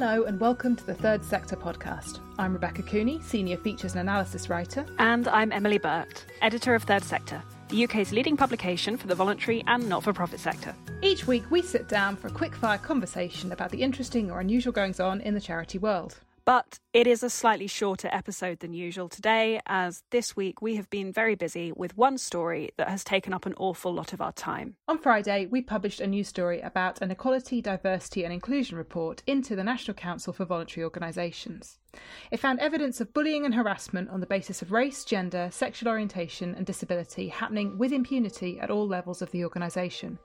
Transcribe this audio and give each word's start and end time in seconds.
Hello, 0.00 0.22
and 0.26 0.38
welcome 0.38 0.76
to 0.76 0.86
the 0.86 0.94
Third 0.94 1.24
Sector 1.24 1.56
podcast. 1.56 2.20
I'm 2.38 2.52
Rebecca 2.52 2.84
Cooney, 2.84 3.20
Senior 3.20 3.56
Features 3.56 3.94
and 3.94 4.00
Analysis 4.02 4.48
Writer. 4.48 4.86
And 5.00 5.26
I'm 5.26 5.50
Emily 5.50 5.78
Burt, 5.78 6.24
Editor 6.40 6.76
of 6.76 6.84
Third 6.84 7.02
Sector, 7.02 7.42
the 7.68 7.82
UK's 7.82 8.12
leading 8.12 8.36
publication 8.36 8.96
for 8.96 9.08
the 9.08 9.16
voluntary 9.16 9.64
and 9.66 9.88
not 9.88 10.04
for 10.04 10.12
profit 10.12 10.38
sector. 10.38 10.72
Each 11.02 11.26
week, 11.26 11.50
we 11.50 11.62
sit 11.62 11.88
down 11.88 12.14
for 12.14 12.28
a 12.28 12.30
quick 12.30 12.54
fire 12.54 12.78
conversation 12.78 13.50
about 13.50 13.72
the 13.72 13.82
interesting 13.82 14.30
or 14.30 14.38
unusual 14.38 14.72
goings 14.72 15.00
on 15.00 15.20
in 15.22 15.34
the 15.34 15.40
charity 15.40 15.78
world. 15.78 16.20
But 16.48 16.78
it 16.94 17.06
is 17.06 17.22
a 17.22 17.28
slightly 17.28 17.66
shorter 17.66 18.08
episode 18.10 18.60
than 18.60 18.72
usual 18.72 19.10
today, 19.10 19.60
as 19.66 20.02
this 20.10 20.34
week 20.34 20.62
we 20.62 20.76
have 20.76 20.88
been 20.88 21.12
very 21.12 21.34
busy 21.34 21.72
with 21.76 21.94
one 21.94 22.16
story 22.16 22.70
that 22.78 22.88
has 22.88 23.04
taken 23.04 23.34
up 23.34 23.44
an 23.44 23.52
awful 23.58 23.92
lot 23.92 24.14
of 24.14 24.22
our 24.22 24.32
time. 24.32 24.76
On 24.88 24.96
Friday, 24.96 25.44
we 25.44 25.60
published 25.60 26.00
a 26.00 26.06
news 26.06 26.28
story 26.28 26.62
about 26.62 27.02
an 27.02 27.10
Equality, 27.10 27.60
Diversity 27.60 28.24
and 28.24 28.32
Inclusion 28.32 28.78
report 28.78 29.22
into 29.26 29.56
the 29.56 29.62
National 29.62 29.94
Council 29.94 30.32
for 30.32 30.46
Voluntary 30.46 30.84
Organisations. 30.84 31.78
It 32.30 32.40
found 32.40 32.60
evidence 32.60 32.98
of 33.02 33.12
bullying 33.12 33.44
and 33.44 33.54
harassment 33.54 34.08
on 34.08 34.20
the 34.20 34.26
basis 34.26 34.62
of 34.62 34.72
race, 34.72 35.04
gender, 35.04 35.50
sexual 35.52 35.90
orientation, 35.90 36.54
and 36.54 36.64
disability 36.64 37.28
happening 37.28 37.76
with 37.76 37.92
impunity 37.92 38.58
at 38.58 38.70
all 38.70 38.88
levels 38.88 39.20
of 39.20 39.30
the 39.32 39.44
organisation, 39.44 40.18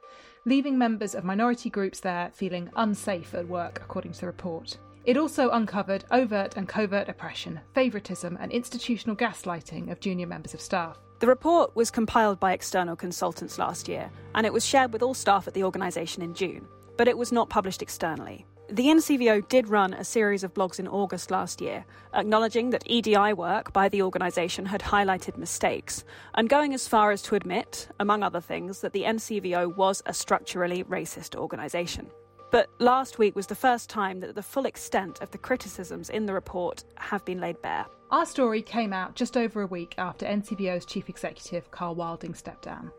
leaving 0.45 0.77
members 0.77 1.15
of 1.15 1.25
minority 1.25 1.69
groups 1.69 1.99
there 1.99 2.31
feeling 2.33 2.69
unsafe 2.77 3.33
at 3.33 3.49
work, 3.49 3.81
according 3.83 4.13
to 4.13 4.21
the 4.21 4.27
report. 4.27 4.77
It 5.05 5.17
also 5.17 5.49
uncovered 5.49 6.05
overt 6.11 6.55
and 6.55 6.67
covert 6.67 7.09
oppression, 7.09 7.59
favouritism, 7.73 8.37
and 8.39 8.51
institutional 8.51 9.17
gaslighting 9.17 9.91
of 9.91 9.99
junior 9.99 10.27
members 10.27 10.53
of 10.53 10.61
staff. 10.61 10.97
The 11.19 11.27
report 11.27 11.75
was 11.75 11.91
compiled 11.91 12.39
by 12.39 12.53
external 12.53 12.95
consultants 12.95 13.59
last 13.59 13.89
year, 13.89 14.09
and 14.33 14.45
it 14.45 14.53
was 14.53 14.65
shared 14.65 14.93
with 14.93 15.03
all 15.03 15.13
staff 15.13 15.45
at 15.45 15.53
the 15.53 15.63
organisation 15.65 16.23
in 16.23 16.33
June, 16.33 16.65
but 16.95 17.09
it 17.09 17.17
was 17.17 17.33
not 17.33 17.49
published 17.49 17.81
externally. 17.81 18.45
The 18.69 18.87
NCVO 18.87 19.49
did 19.49 19.67
run 19.67 19.93
a 19.93 20.05
series 20.05 20.45
of 20.45 20.53
blogs 20.53 20.79
in 20.79 20.87
August 20.87 21.31
last 21.31 21.59
year, 21.59 21.83
acknowledging 22.13 22.69
that 22.69 22.89
EDI 22.89 23.33
work 23.33 23.73
by 23.73 23.89
the 23.89 24.01
organisation 24.01 24.65
had 24.65 24.81
highlighted 24.81 25.37
mistakes, 25.37 26.05
and 26.33 26.47
going 26.47 26.73
as 26.73 26.87
far 26.87 27.11
as 27.11 27.21
to 27.23 27.35
admit, 27.35 27.89
among 27.99 28.23
other 28.23 28.41
things, 28.41 28.79
that 28.79 28.93
the 28.93 29.03
NCVO 29.03 29.75
was 29.75 30.01
a 30.05 30.13
structurally 30.13 30.85
racist 30.85 31.35
organisation. 31.35 32.09
But 32.53 32.69
last 32.77 33.17
week 33.17 33.35
was 33.35 33.47
the 33.47 33.55
first 33.55 33.89
time 33.89 34.19
that 34.19 34.35
the 34.35 34.43
full 34.43 34.67
extent 34.67 35.23
of 35.23 35.31
the 35.31 35.39
criticisms 35.39 36.11
in 36.11 36.27
the 36.27 36.35
report 36.35 36.83
have 36.97 37.25
been 37.25 37.41
laid 37.41 37.59
bare. 37.63 37.87
Our 38.11 38.27
story 38.27 38.61
came 38.61 38.93
out 38.93 39.15
just 39.15 39.35
over 39.35 39.63
a 39.63 39.65
week 39.65 39.95
after 39.97 40.27
NCVO's 40.27 40.85
chief 40.85 41.09
executive, 41.09 41.71
Karl 41.71 41.95
Wilding, 41.95 42.35
stepped 42.35 42.61
down. 42.61 42.91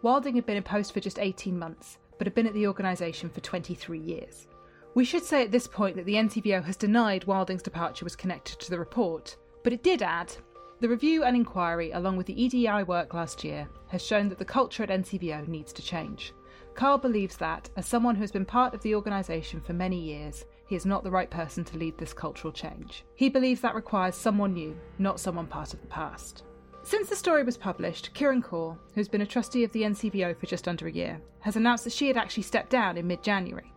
Wilding 0.00 0.36
had 0.36 0.46
been 0.46 0.56
in 0.56 0.62
post 0.62 0.94
for 0.94 1.00
just 1.00 1.18
18 1.18 1.58
months, 1.58 1.98
but 2.16 2.26
had 2.26 2.34
been 2.34 2.46
at 2.46 2.54
the 2.54 2.66
organisation 2.66 3.28
for 3.28 3.40
23 3.40 3.98
years. 3.98 4.48
We 4.94 5.04
should 5.04 5.24
say 5.24 5.44
at 5.44 5.52
this 5.52 5.66
point 5.66 5.96
that 5.96 6.06
the 6.06 6.14
NCVO 6.14 6.64
has 6.64 6.78
denied 6.78 7.24
Wilding's 7.24 7.62
departure 7.62 8.06
was 8.06 8.16
connected 8.16 8.60
to 8.60 8.70
the 8.70 8.78
report, 8.78 9.36
but 9.62 9.74
it 9.74 9.82
did 9.82 10.00
add 10.00 10.34
the 10.80 10.88
review 10.88 11.24
and 11.24 11.36
inquiry, 11.36 11.90
along 11.92 12.16
with 12.16 12.28
the 12.28 12.42
EDI 12.42 12.84
work 12.84 13.12
last 13.12 13.44
year, 13.44 13.68
has 13.88 14.02
shown 14.02 14.30
that 14.30 14.38
the 14.38 14.44
culture 14.46 14.82
at 14.82 14.88
NCVO 14.88 15.48
needs 15.48 15.74
to 15.74 15.82
change. 15.82 16.32
Karl 16.74 16.98
believes 16.98 17.36
that, 17.36 17.68
as 17.76 17.86
someone 17.86 18.14
who 18.14 18.22
has 18.22 18.32
been 18.32 18.44
part 18.44 18.74
of 18.74 18.82
the 18.82 18.94
organisation 18.94 19.60
for 19.60 19.72
many 19.72 19.98
years, 19.98 20.44
he 20.66 20.76
is 20.76 20.86
not 20.86 21.04
the 21.04 21.10
right 21.10 21.30
person 21.30 21.64
to 21.64 21.76
lead 21.76 21.98
this 21.98 22.12
cultural 22.12 22.52
change. 22.52 23.04
He 23.14 23.28
believes 23.28 23.60
that 23.60 23.74
requires 23.74 24.14
someone 24.14 24.54
new, 24.54 24.76
not 24.98 25.20
someone 25.20 25.46
part 25.46 25.74
of 25.74 25.80
the 25.80 25.86
past. 25.86 26.44
Since 26.84 27.08
the 27.08 27.16
story 27.16 27.44
was 27.44 27.56
published, 27.56 28.12
Kieran 28.14 28.42
Kaur, 28.42 28.76
who's 28.94 29.08
been 29.08 29.20
a 29.20 29.26
trustee 29.26 29.64
of 29.64 29.72
the 29.72 29.82
NCVO 29.82 30.36
for 30.36 30.46
just 30.46 30.66
under 30.66 30.88
a 30.88 30.92
year, 30.92 31.20
has 31.40 31.56
announced 31.56 31.84
that 31.84 31.92
she 31.92 32.08
had 32.08 32.16
actually 32.16 32.42
stepped 32.42 32.70
down 32.70 32.96
in 32.96 33.06
mid 33.06 33.22
January. 33.22 33.71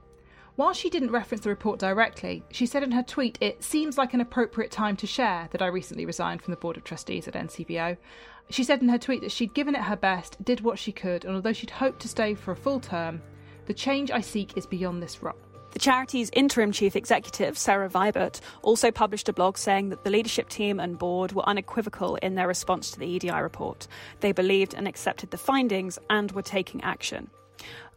While 0.56 0.72
she 0.72 0.90
didn't 0.90 1.12
reference 1.12 1.44
the 1.44 1.50
report 1.50 1.80
directly, 1.80 2.42
she 2.50 2.66
said 2.66 2.82
in 2.82 2.94
her 2.94 3.04
tweet, 3.04 3.38
It 3.42 3.62
seems 3.62 3.98
like 3.98 4.14
an 4.14 4.22
appropriate 4.22 4.72
time 4.72 4.96
to 4.98 5.08
share 5.08 5.50
that 5.52 5.62
I 5.62 5.68
recently 5.68 6.06
resigned 6.06 6.42
from 6.42 6.52
the 6.52 6.60
Board 6.60 6.78
of 6.78 6.86
Trustees 6.86 7.28
at 7.28 7.34
NCVO. 7.34 7.98
She 8.50 8.64
said 8.64 8.82
in 8.82 8.88
her 8.88 8.98
tweet 8.98 9.22
that 9.22 9.34
she'd 9.34 9.54
given 9.54 9.76
it 9.76 9.82
her 9.82 9.98
best, 9.98 10.42
did 10.46 10.62
what 10.62 10.80
she 10.80 10.94
could, 10.94 11.26
and 11.26 11.36
although 11.36 11.52
she'd 11.52 11.72
hoped 11.72 12.00
to 12.04 12.08
stay 12.08 12.36
for 12.36 12.54
a 12.54 12.56
full 12.56 12.80
term, 12.80 13.22
the 13.66 13.74
change 13.74 14.12
I 14.12 14.22
seek 14.22 14.56
is 14.56 14.66
beyond 14.66 15.04
this 15.04 15.22
role. 15.22 15.36
The 15.72 15.80
charity's 15.80 16.30
interim 16.32 16.72
chief 16.72 16.96
executive, 16.96 17.58
Sarah 17.58 17.90
Vibert, 17.90 18.40
also 18.62 18.92
published 18.92 19.28
a 19.28 19.34
blog 19.34 19.58
saying 19.58 19.90
that 19.90 20.06
the 20.06 20.10
leadership 20.10 20.48
team 20.48 20.80
and 20.80 20.98
board 20.98 21.34
were 21.34 21.50
unequivocal 21.50 22.16
in 22.18 22.36
their 22.36 22.48
response 22.48 22.92
to 22.92 23.00
the 23.00 23.08
EDI 23.08 23.42
report. 23.42 23.88
They 24.22 24.32
believed 24.32 24.74
and 24.74 24.88
accepted 24.88 25.32
the 25.32 25.38
findings 25.38 26.00
and 26.10 26.32
were 26.32 26.42
taking 26.42 26.82
action. 26.82 27.30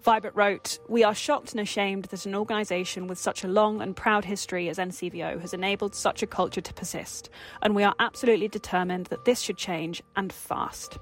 Vibert 0.04 0.34
wrote, 0.34 0.78
We 0.88 1.02
are 1.04 1.14
shocked 1.14 1.52
and 1.52 1.60
ashamed 1.60 2.04
that 2.06 2.24
an 2.24 2.34
organisation 2.34 3.06
with 3.06 3.18
such 3.18 3.44
a 3.44 3.48
long 3.48 3.82
and 3.82 3.96
proud 3.96 4.24
history 4.24 4.68
as 4.68 4.78
NCVO 4.78 5.40
has 5.40 5.52
enabled 5.52 5.94
such 5.94 6.22
a 6.22 6.26
culture 6.26 6.60
to 6.60 6.74
persist, 6.74 7.30
and 7.62 7.74
we 7.74 7.82
are 7.82 7.94
absolutely 7.98 8.48
determined 8.48 9.06
that 9.06 9.24
this 9.24 9.40
should 9.40 9.56
change 9.56 10.02
and 10.16 10.32
fast. 10.32 10.98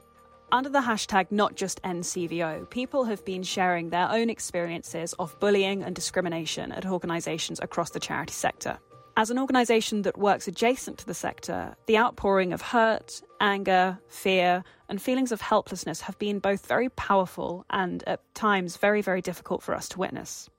Under 0.53 0.69
the 0.69 0.81
hashtag 0.81 1.31
NotJustNCVO, 1.31 2.71
people 2.71 3.05
have 3.05 3.25
been 3.25 3.43
sharing 3.43 3.91
their 3.91 4.09
own 4.11 4.31
experiences 4.31 5.13
of 5.19 5.39
bullying 5.41 5.83
and 5.83 5.95
discrimination 5.95 6.73
at 6.73 6.87
organisations 6.87 7.59
across 7.61 7.91
the 7.91 8.01
charity 8.01 8.33
sector. 8.33 8.79
As 9.19 9.31
an 9.31 9.39
organisation 9.39 10.03
that 10.03 10.19
works 10.19 10.47
adjacent 10.47 10.99
to 10.99 11.07
the 11.07 11.15
sector, 11.15 11.75
the 11.87 11.97
outpouring 11.97 12.53
of 12.53 12.61
hurt, 12.61 13.23
anger, 13.41 13.99
fear, 14.09 14.63
and 14.91 15.01
feelings 15.01 15.33
of 15.33 15.41
helplessness 15.41 16.03
have 16.03 16.19
been 16.19 16.39
both 16.39 16.67
very 16.67 16.91
powerful 16.91 17.65
and 17.71 18.05
at 18.07 18.21
times 18.35 18.77
very, 18.77 19.01
very 19.01 19.23
difficult 19.23 19.63
for 19.63 19.75
us 19.75 19.89
to 19.89 19.99
witness. 19.99 20.51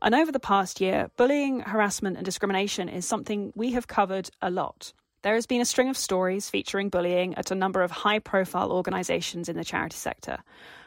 And 0.00 0.14
over 0.14 0.32
the 0.32 0.40
past 0.40 0.80
year, 0.80 1.10
bullying, 1.18 1.60
harassment, 1.60 2.16
and 2.16 2.24
discrimination 2.24 2.88
is 2.88 3.06
something 3.06 3.52
we 3.54 3.72
have 3.72 3.88
covered 3.88 4.30
a 4.40 4.50
lot. 4.50 4.94
There 5.20 5.34
has 5.34 5.44
been 5.44 5.60
a 5.60 5.66
string 5.66 5.90
of 5.90 5.98
stories 5.98 6.48
featuring 6.48 6.88
bullying 6.88 7.34
at 7.34 7.50
a 7.50 7.54
number 7.54 7.82
of 7.82 7.90
high 7.90 8.20
profile 8.20 8.72
organisations 8.72 9.50
in 9.50 9.56
the 9.56 9.64
charity 9.64 9.98
sector. 9.98 10.38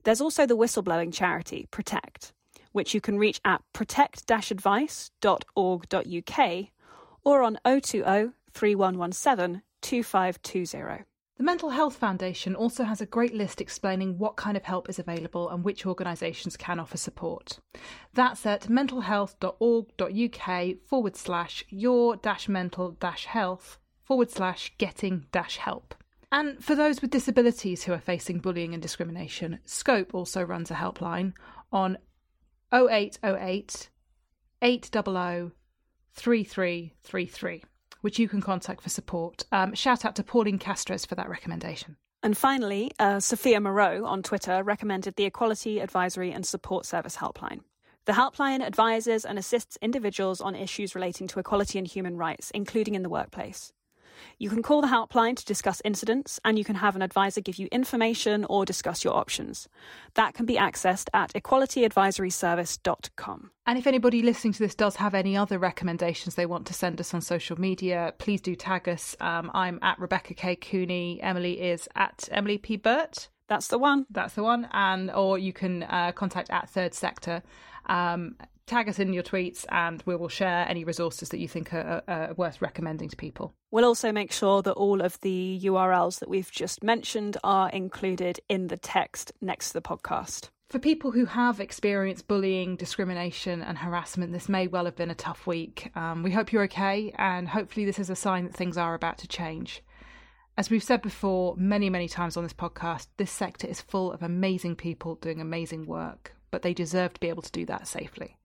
There's 0.03 0.21
also 0.21 0.45
the 0.45 0.55
whistleblowing 0.55 1.11
charity, 1.13 1.67
Protect, 1.71 2.33
which 2.71 2.93
you 2.93 3.01
can 3.01 3.17
reach 3.17 3.41
at 3.43 3.63
protect-advice.org.uk 3.73 6.67
or 7.23 7.41
on 7.41 7.57
020 7.65 8.31
3117 8.53 9.63
2520. 9.81 11.06
The 11.37 11.43
Mental 11.43 11.69
Health 11.69 11.95
Foundation 11.97 12.55
also 12.55 12.83
has 12.83 12.99
a 12.99 13.05
great 13.05 13.35
list 13.35 13.61
explaining 13.61 14.17
what 14.17 14.37
kind 14.37 14.57
of 14.57 14.63
help 14.63 14.89
is 14.89 14.97
available 14.97 15.47
and 15.49 15.63
which 15.63 15.85
organisations 15.85 16.57
can 16.57 16.79
offer 16.79 16.97
support. 16.97 17.59
That's 18.15 18.43
at 18.47 18.63
mentalhealth.org.uk 18.63 20.75
forward 20.87 21.15
slash 21.15 21.63
your 21.69 22.15
dash 22.15 22.49
mental 22.49 22.93
dash 22.93 23.25
health 23.25 23.77
forward 24.03 24.31
slash 24.31 24.73
getting 24.79 25.27
dash 25.31 25.57
help. 25.57 25.93
And 26.31 26.63
for 26.63 26.73
those 26.73 27.03
with 27.03 27.11
disabilities 27.11 27.83
who 27.83 27.93
are 27.93 27.99
facing 27.99 28.39
bullying 28.39 28.73
and 28.73 28.81
discrimination, 28.81 29.59
Scope 29.63 30.15
also 30.15 30.41
runs 30.41 30.71
a 30.71 30.75
helpline 30.75 31.33
on 31.71 31.99
0808 32.73 33.91
800 34.63 35.51
3333 36.13 37.63
which 38.07 38.19
you 38.19 38.29
can 38.29 38.39
contact 38.39 38.79
for 38.79 38.87
support. 38.87 39.43
Um, 39.51 39.73
shout 39.73 40.05
out 40.05 40.15
to 40.15 40.23
Pauline 40.23 40.59
Castres 40.59 41.05
for 41.05 41.15
that 41.15 41.27
recommendation. 41.27 41.97
And 42.23 42.37
finally, 42.37 42.93
uh, 42.99 43.19
Sophia 43.19 43.59
Moreau 43.59 44.05
on 44.05 44.23
Twitter 44.23 44.63
recommended 44.63 45.17
the 45.17 45.25
Equality 45.25 45.81
Advisory 45.81 46.31
and 46.31 46.45
Support 46.45 46.85
Service 46.85 47.17
Helpline. 47.17 47.59
The 48.05 48.13
helpline 48.13 48.61
advises 48.61 49.25
and 49.25 49.37
assists 49.37 49.77
individuals 49.81 50.39
on 50.39 50.55
issues 50.55 50.95
relating 50.95 51.27
to 51.27 51.39
equality 51.39 51.79
and 51.79 51.85
human 51.85 52.15
rights, 52.15 52.49
including 52.51 52.95
in 52.95 53.03
the 53.03 53.09
workplace. 53.09 53.73
You 54.37 54.49
can 54.49 54.63
call 54.63 54.81
the 54.81 54.87
helpline 54.87 55.35
to 55.35 55.45
discuss 55.45 55.81
incidents, 55.85 56.39
and 56.45 56.57
you 56.57 56.63
can 56.63 56.75
have 56.75 56.95
an 56.95 57.01
advisor 57.01 57.41
give 57.41 57.59
you 57.59 57.67
information 57.71 58.45
or 58.45 58.63
discuss 58.65 59.03
your 59.03 59.15
options. 59.15 59.67
That 60.15 60.33
can 60.33 60.45
be 60.45 60.55
accessed 60.55 61.09
at 61.13 61.33
equalityadvisoryservice.com. 61.33 63.51
And 63.65 63.77
if 63.77 63.85
anybody 63.87 64.21
listening 64.21 64.53
to 64.53 64.59
this 64.59 64.75
does 64.75 64.95
have 64.97 65.13
any 65.13 65.35
other 65.35 65.59
recommendations 65.59 66.35
they 66.35 66.45
want 66.45 66.67
to 66.67 66.73
send 66.73 67.01
us 67.01 67.13
on 67.13 67.19
social 67.21 67.59
media, 67.59 68.13
please 68.17 68.39
do 68.41 68.55
tag 68.55 68.87
us. 68.87 69.17
Um, 69.19 69.51
I'm 69.53 69.79
at 69.81 69.99
Rebecca 69.99 70.33
K. 70.33 70.55
Cooney. 70.55 71.19
Emily 71.21 71.59
is 71.59 71.89
at 71.95 72.29
Emily 72.31 72.57
P. 72.57 72.77
Burt. 72.77 73.27
That's 73.47 73.67
the 73.67 73.77
one. 73.77 74.05
That's 74.09 74.35
the 74.35 74.43
one. 74.43 74.69
And 74.71 75.11
or 75.11 75.37
you 75.37 75.51
can 75.53 75.83
uh, 75.83 76.13
contact 76.13 76.49
at 76.49 76.69
Third 76.69 76.93
Sector. 76.93 77.43
Um, 77.85 78.35
tag 78.67 78.89
us 78.89 78.99
in 78.99 79.13
your 79.13 79.23
tweets 79.23 79.65
and 79.69 80.03
we 80.05 80.15
will 80.15 80.27
share 80.27 80.67
any 80.67 80.83
resources 80.83 81.29
that 81.29 81.39
you 81.39 81.47
think 81.47 81.73
are, 81.73 82.03
are, 82.07 82.33
worth 82.35 82.61
recommending 82.61 83.09
to 83.09 83.15
people. 83.15 83.53
We'll 83.71 83.85
also 83.85 84.11
make 84.11 84.31
sure 84.31 84.61
that 84.61 84.73
all 84.73 85.01
of 85.01 85.19
the 85.21 85.59
URLs 85.63 86.19
that 86.19 86.29
we've 86.29 86.51
just 86.51 86.83
mentioned 86.83 87.37
are 87.43 87.69
included 87.69 88.39
in 88.49 88.67
the 88.67 88.77
text 88.77 89.31
next 89.41 89.69
to 89.69 89.73
the 89.75 89.81
podcast. 89.81 90.49
For 90.69 90.79
people 90.79 91.11
who 91.11 91.23
have 91.23 91.61
experienced 91.61 92.27
bullying, 92.27 92.75
discrimination, 92.75 93.61
and 93.61 93.77
harassment, 93.77 94.33
this 94.33 94.49
may 94.49 94.67
well 94.67 94.83
have 94.83 94.97
been 94.97 95.09
a 95.09 95.15
tough 95.15 95.47
week. 95.47 95.89
Um, 95.95 96.23
we 96.23 96.31
hope 96.31 96.51
you're 96.51 96.63
okay, 96.63 97.13
and 97.17 97.47
hopefully, 97.47 97.85
this 97.85 97.99
is 97.99 98.09
a 98.09 98.17
sign 98.17 98.43
that 98.43 98.53
things 98.53 98.77
are 98.77 98.93
about 98.93 99.17
to 99.19 99.29
change. 99.29 99.81
As 100.57 100.69
we've 100.69 100.83
said 100.83 101.01
before 101.01 101.55
many, 101.55 101.89
many 101.89 102.09
times 102.09 102.35
on 102.35 102.43
this 102.43 102.51
podcast, 102.51 103.07
this 103.15 103.31
sector 103.31 103.65
is 103.65 103.79
full 103.79 104.11
of 104.11 104.21
amazing 104.21 104.75
people 104.75 105.15
doing 105.15 105.39
amazing 105.39 105.85
work, 105.85 106.35
but 106.51 106.63
they 106.63 106.73
deserve 106.73 107.13
to 107.13 107.19
be 107.21 107.29
able 107.29 107.43
to 107.43 107.51
do 107.51 107.65
that 107.67 107.87
safely. 107.87 108.35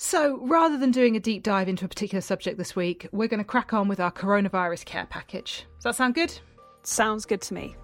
So, 0.00 0.38
rather 0.42 0.78
than 0.78 0.92
doing 0.92 1.16
a 1.16 1.20
deep 1.20 1.42
dive 1.42 1.68
into 1.68 1.84
a 1.84 1.88
particular 1.88 2.20
subject 2.20 2.56
this 2.56 2.76
week, 2.76 3.08
we're 3.10 3.26
going 3.26 3.38
to 3.38 3.44
crack 3.44 3.72
on 3.72 3.88
with 3.88 3.98
our 3.98 4.12
coronavirus 4.12 4.84
care 4.84 5.06
package. 5.10 5.66
Does 5.78 5.84
that 5.84 5.96
sound 5.96 6.14
good? 6.14 6.38
Sounds 6.84 7.26
good 7.26 7.40
to 7.42 7.54
me. 7.54 7.74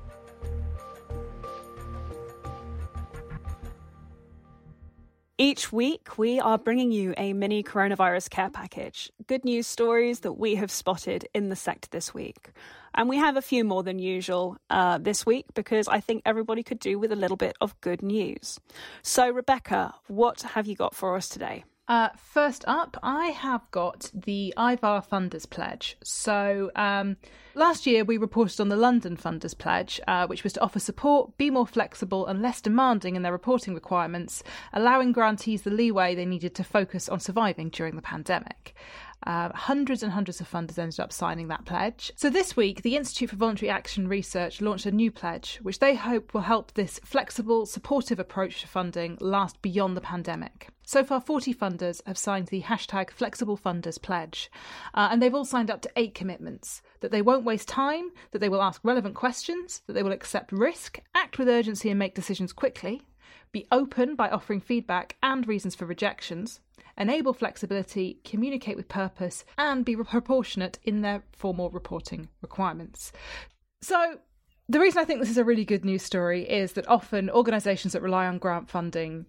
Each 5.38 5.72
week, 5.72 6.16
we 6.16 6.38
are 6.38 6.56
bringing 6.56 6.92
you 6.92 7.14
a 7.16 7.32
mini 7.32 7.64
coronavirus 7.64 8.30
care 8.30 8.48
package. 8.48 9.10
Good 9.26 9.44
news 9.44 9.66
stories 9.66 10.20
that 10.20 10.34
we 10.34 10.54
have 10.54 10.70
spotted 10.70 11.26
in 11.34 11.48
the 11.48 11.56
sector 11.56 11.88
this 11.90 12.14
week. 12.14 12.50
And 12.94 13.08
we 13.08 13.16
have 13.16 13.36
a 13.36 13.42
few 13.42 13.64
more 13.64 13.82
than 13.82 13.98
usual 13.98 14.56
uh, 14.70 14.98
this 14.98 15.26
week 15.26 15.46
because 15.54 15.88
I 15.88 15.98
think 15.98 16.22
everybody 16.24 16.62
could 16.62 16.78
do 16.78 16.96
with 16.96 17.10
a 17.10 17.16
little 17.16 17.36
bit 17.36 17.56
of 17.60 17.78
good 17.80 18.02
news. 18.02 18.60
So, 19.02 19.28
Rebecca, 19.28 19.94
what 20.06 20.42
have 20.42 20.68
you 20.68 20.76
got 20.76 20.94
for 20.94 21.16
us 21.16 21.28
today? 21.28 21.64
Uh, 21.86 22.08
first 22.16 22.64
up, 22.66 22.96
I 23.02 23.26
have 23.26 23.70
got 23.70 24.10
the 24.14 24.54
IVAR 24.56 25.06
Funders 25.06 25.48
Pledge. 25.48 25.98
So, 26.02 26.70
um, 26.74 27.18
last 27.54 27.86
year 27.86 28.04
we 28.04 28.16
reported 28.16 28.58
on 28.58 28.70
the 28.70 28.76
London 28.76 29.18
Funders 29.18 29.56
Pledge, 29.56 30.00
uh, 30.08 30.26
which 30.26 30.44
was 30.44 30.54
to 30.54 30.62
offer 30.62 30.78
support, 30.78 31.36
be 31.36 31.50
more 31.50 31.66
flexible, 31.66 32.26
and 32.26 32.40
less 32.40 32.62
demanding 32.62 33.16
in 33.16 33.22
their 33.22 33.32
reporting 33.32 33.74
requirements, 33.74 34.42
allowing 34.72 35.12
grantees 35.12 35.60
the 35.60 35.70
leeway 35.70 36.14
they 36.14 36.24
needed 36.24 36.54
to 36.54 36.64
focus 36.64 37.06
on 37.06 37.20
surviving 37.20 37.68
during 37.68 37.96
the 37.96 38.02
pandemic. 38.02 38.74
Uh, 39.26 39.50
hundreds 39.54 40.02
and 40.02 40.12
hundreds 40.12 40.40
of 40.40 40.50
funders 40.50 40.78
ended 40.78 41.00
up 41.00 41.12
signing 41.12 41.48
that 41.48 41.66
pledge. 41.66 42.10
So 42.16 42.30
this 42.30 42.56
week, 42.56 42.80
the 42.80 42.96
Institute 42.96 43.28
for 43.28 43.36
Voluntary 43.36 43.68
Action 43.68 44.08
Research 44.08 44.62
launched 44.62 44.86
a 44.86 44.90
new 44.90 45.10
pledge, 45.10 45.58
which 45.60 45.80
they 45.80 45.94
hope 45.94 46.32
will 46.32 46.42
help 46.42 46.72
this 46.72 46.98
flexible, 47.04 47.66
supportive 47.66 48.18
approach 48.18 48.62
to 48.62 48.68
funding 48.68 49.18
last 49.20 49.60
beyond 49.60 49.98
the 49.98 50.02
pandemic. 50.02 50.70
So 50.86 51.02
far, 51.02 51.20
40 51.20 51.54
funders 51.54 52.02
have 52.06 52.18
signed 52.18 52.48
the 52.48 52.60
hashtag 52.60 53.10
Flexible 53.10 53.56
Funders 53.56 54.00
Pledge, 54.00 54.50
uh, 54.92 55.08
and 55.10 55.22
they've 55.22 55.34
all 55.34 55.46
signed 55.46 55.70
up 55.70 55.80
to 55.82 55.90
eight 55.96 56.14
commitments 56.14 56.82
that 57.00 57.10
they 57.10 57.22
won't 57.22 57.44
waste 57.44 57.68
time, 57.68 58.10
that 58.32 58.40
they 58.40 58.50
will 58.50 58.62
ask 58.62 58.82
relevant 58.84 59.14
questions, 59.14 59.82
that 59.86 59.94
they 59.94 60.02
will 60.02 60.12
accept 60.12 60.52
risk, 60.52 61.00
act 61.14 61.38
with 61.38 61.48
urgency 61.48 61.88
and 61.88 61.98
make 61.98 62.14
decisions 62.14 62.52
quickly, 62.52 63.00
be 63.50 63.66
open 63.72 64.14
by 64.14 64.28
offering 64.28 64.60
feedback 64.60 65.16
and 65.22 65.48
reasons 65.48 65.74
for 65.74 65.86
rejections, 65.86 66.60
enable 66.98 67.32
flexibility, 67.32 68.20
communicate 68.22 68.76
with 68.76 68.88
purpose, 68.88 69.44
and 69.56 69.86
be 69.86 69.96
proportionate 69.96 70.78
in 70.84 71.00
their 71.00 71.22
formal 71.32 71.70
reporting 71.70 72.28
requirements. 72.42 73.10
So, 73.80 74.18
the 74.68 74.80
reason 74.80 75.00
I 75.00 75.04
think 75.04 75.20
this 75.20 75.30
is 75.30 75.38
a 75.38 75.44
really 75.44 75.64
good 75.64 75.84
news 75.84 76.02
story 76.02 76.48
is 76.48 76.72
that 76.72 76.88
often 76.88 77.28
organisations 77.30 77.92
that 77.92 78.02
rely 78.02 78.26
on 78.26 78.38
grant 78.38 78.70
funding 78.70 79.26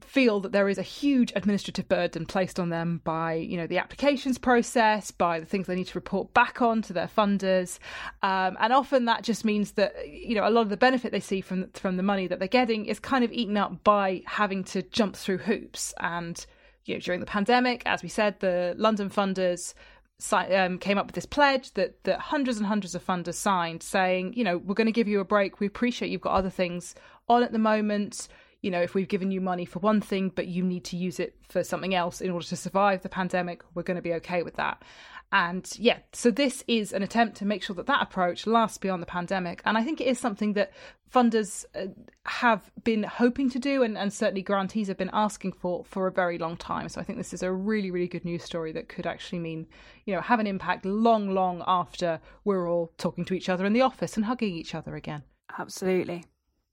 feel 0.00 0.40
that 0.40 0.52
there 0.52 0.68
is 0.68 0.78
a 0.78 0.82
huge 0.82 1.32
administrative 1.34 1.88
burden 1.88 2.26
placed 2.26 2.60
on 2.60 2.68
them 2.68 3.00
by 3.04 3.34
you 3.34 3.56
know 3.56 3.66
the 3.66 3.78
applications 3.78 4.36
process 4.36 5.10
by 5.10 5.40
the 5.40 5.46
things 5.46 5.66
they 5.66 5.74
need 5.74 5.86
to 5.86 5.94
report 5.94 6.32
back 6.34 6.60
on 6.60 6.82
to 6.82 6.92
their 6.92 7.08
funders. 7.08 7.78
Um, 8.22 8.56
and 8.60 8.72
often 8.72 9.06
that 9.06 9.22
just 9.22 9.44
means 9.44 9.72
that 9.72 9.94
you 10.08 10.34
know 10.34 10.46
a 10.46 10.50
lot 10.50 10.62
of 10.62 10.68
the 10.68 10.76
benefit 10.76 11.12
they 11.12 11.20
see 11.20 11.40
from 11.40 11.70
from 11.72 11.96
the 11.96 12.02
money 12.02 12.26
that 12.26 12.38
they're 12.38 12.48
getting 12.48 12.86
is 12.86 13.00
kind 13.00 13.24
of 13.24 13.32
eaten 13.32 13.56
up 13.56 13.82
by 13.84 14.22
having 14.26 14.64
to 14.64 14.82
jump 14.82 15.16
through 15.16 15.38
hoops. 15.38 15.94
And 15.98 16.44
you 16.84 16.94
know 16.94 17.00
during 17.00 17.20
the 17.20 17.26
pandemic 17.26 17.82
as 17.84 18.00
we 18.04 18.08
said 18.08 18.38
the 18.38 18.72
london 18.78 19.10
funders 19.10 19.74
um, 20.32 20.78
came 20.78 20.96
up 20.96 21.06
with 21.06 21.14
this 21.14 21.26
pledge 21.26 21.72
that 21.74 22.02
that 22.04 22.18
hundreds 22.18 22.58
and 22.58 22.66
hundreds 22.66 22.94
of 22.94 23.04
funders 23.04 23.34
signed 23.34 23.82
saying 23.82 24.32
you 24.34 24.44
know 24.44 24.58
we're 24.58 24.74
going 24.74 24.86
to 24.86 24.92
give 24.92 25.08
you 25.08 25.20
a 25.20 25.24
break. 25.24 25.60
We 25.60 25.66
appreciate 25.66 26.10
you've 26.10 26.20
got 26.22 26.32
other 26.32 26.50
things 26.50 26.94
on 27.28 27.42
at 27.42 27.52
the 27.52 27.58
moment 27.58 28.28
you 28.66 28.72
know, 28.72 28.82
if 28.82 28.94
we've 28.94 29.06
given 29.06 29.30
you 29.30 29.40
money 29.40 29.64
for 29.64 29.78
one 29.78 30.00
thing, 30.00 30.32
but 30.34 30.48
you 30.48 30.64
need 30.64 30.84
to 30.86 30.96
use 30.96 31.20
it 31.20 31.36
for 31.48 31.62
something 31.62 31.94
else 31.94 32.20
in 32.20 32.32
order 32.32 32.44
to 32.44 32.56
survive 32.56 33.02
the 33.02 33.08
pandemic, 33.08 33.62
we're 33.74 33.84
going 33.84 33.94
to 33.94 34.02
be 34.02 34.12
okay 34.14 34.42
with 34.42 34.56
that. 34.56 34.82
And 35.32 35.68
yeah, 35.78 35.98
so 36.12 36.32
this 36.32 36.64
is 36.66 36.92
an 36.92 37.04
attempt 37.04 37.36
to 37.36 37.44
make 37.44 37.62
sure 37.62 37.76
that 37.76 37.86
that 37.86 38.02
approach 38.02 38.44
lasts 38.44 38.78
beyond 38.78 39.02
the 39.02 39.06
pandemic. 39.06 39.62
And 39.64 39.78
I 39.78 39.84
think 39.84 40.00
it 40.00 40.08
is 40.08 40.18
something 40.18 40.54
that 40.54 40.72
funders 41.12 41.64
uh, 41.76 41.86
have 42.24 42.72
been 42.82 43.04
hoping 43.04 43.50
to 43.50 43.60
do, 43.60 43.84
and, 43.84 43.96
and 43.96 44.12
certainly 44.12 44.42
grantees 44.42 44.88
have 44.88 44.98
been 44.98 45.10
asking 45.12 45.52
for 45.52 45.84
for 45.84 46.08
a 46.08 46.12
very 46.12 46.36
long 46.36 46.56
time. 46.56 46.88
So 46.88 47.00
I 47.00 47.04
think 47.04 47.18
this 47.18 47.32
is 47.32 47.44
a 47.44 47.52
really, 47.52 47.92
really 47.92 48.08
good 48.08 48.24
news 48.24 48.42
story 48.42 48.72
that 48.72 48.88
could 48.88 49.06
actually 49.06 49.38
mean, 49.38 49.66
you 50.06 50.14
know, 50.14 50.20
have 50.20 50.40
an 50.40 50.46
impact 50.48 50.84
long, 50.84 51.30
long 51.30 51.62
after 51.68 52.20
we're 52.44 52.68
all 52.68 52.92
talking 52.98 53.24
to 53.26 53.34
each 53.34 53.48
other 53.48 53.64
in 53.64 53.72
the 53.72 53.82
office 53.82 54.16
and 54.16 54.26
hugging 54.26 54.54
each 54.54 54.74
other 54.74 54.96
again. 54.96 55.22
Absolutely. 55.56 56.24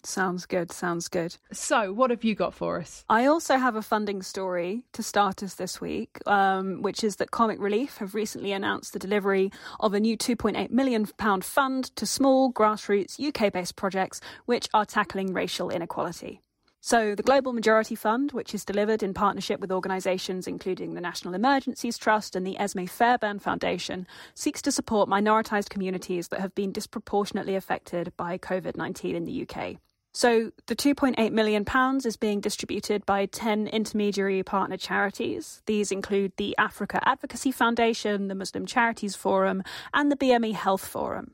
Sounds 0.05 0.45
good. 0.45 0.71
Sounds 0.71 1.07
good. 1.07 1.37
So, 1.51 1.93
what 1.93 2.09
have 2.09 2.23
you 2.23 2.35
got 2.35 2.53
for 2.53 2.79
us? 2.79 3.05
I 3.09 3.25
also 3.25 3.57
have 3.57 3.75
a 3.75 3.81
funding 3.81 4.21
story 4.21 4.83
to 4.93 5.01
start 5.01 5.41
us 5.41 5.55
this 5.55 5.79
week, 5.79 6.19
um, 6.27 6.81
which 6.81 7.03
is 7.03 7.17
that 7.17 7.31
Comic 7.31 7.59
Relief 7.59 7.97
have 7.97 8.13
recently 8.13 8.51
announced 8.51 8.93
the 8.93 8.99
delivery 8.99 9.51
of 9.79 9.93
a 9.93 9.99
new 9.99 10.17
£2.8 10.17 10.69
million 10.71 11.05
fund 11.05 11.95
to 11.95 12.05
small, 12.05 12.51
grassroots, 12.51 13.19
UK 13.19 13.51
based 13.53 13.75
projects 13.75 14.19
which 14.45 14.67
are 14.73 14.85
tackling 14.85 15.33
racial 15.33 15.69
inequality. 15.69 16.41
So, 16.81 17.15
the 17.15 17.23
Global 17.23 17.53
Majority 17.53 17.95
Fund, 17.95 18.33
which 18.33 18.53
is 18.53 18.65
delivered 18.65 19.03
in 19.03 19.13
partnership 19.13 19.61
with 19.61 19.71
organisations 19.71 20.47
including 20.47 20.95
the 20.95 21.01
National 21.01 21.33
Emergencies 21.33 21.97
Trust 21.97 22.35
and 22.35 22.45
the 22.45 22.59
Esme 22.59 22.87
Fairbairn 22.87 23.39
Foundation, 23.39 24.05
seeks 24.33 24.61
to 24.63 24.71
support 24.71 25.07
minoritised 25.07 25.69
communities 25.69 26.27
that 26.27 26.41
have 26.41 26.53
been 26.53 26.73
disproportionately 26.73 27.55
affected 27.55 28.11
by 28.17 28.37
COVID 28.37 28.75
19 28.75 29.15
in 29.15 29.23
the 29.23 29.47
UK. 29.47 29.77
So 30.15 30.51
the 30.67 30.75
2.8 30.75 31.31
million 31.31 31.65
pounds 31.65 32.05
is 32.05 32.17
being 32.17 32.39
distributed 32.39 33.03
by 33.03 33.25
10 33.25 33.65
intermediary 33.67 34.43
partner 34.43 34.77
charities. 34.77 35.63
These 35.65 35.91
include 35.91 36.33
the 36.37 36.55
Africa 36.59 37.01
Advocacy 37.03 37.51
Foundation, 37.51 38.27
the 38.27 38.35
Muslim 38.35 38.67
Charities 38.67 39.15
Forum, 39.15 39.63
and 39.91 40.11
the 40.11 40.15
BME 40.15 40.53
Health 40.53 40.85
Forum. 40.85 41.33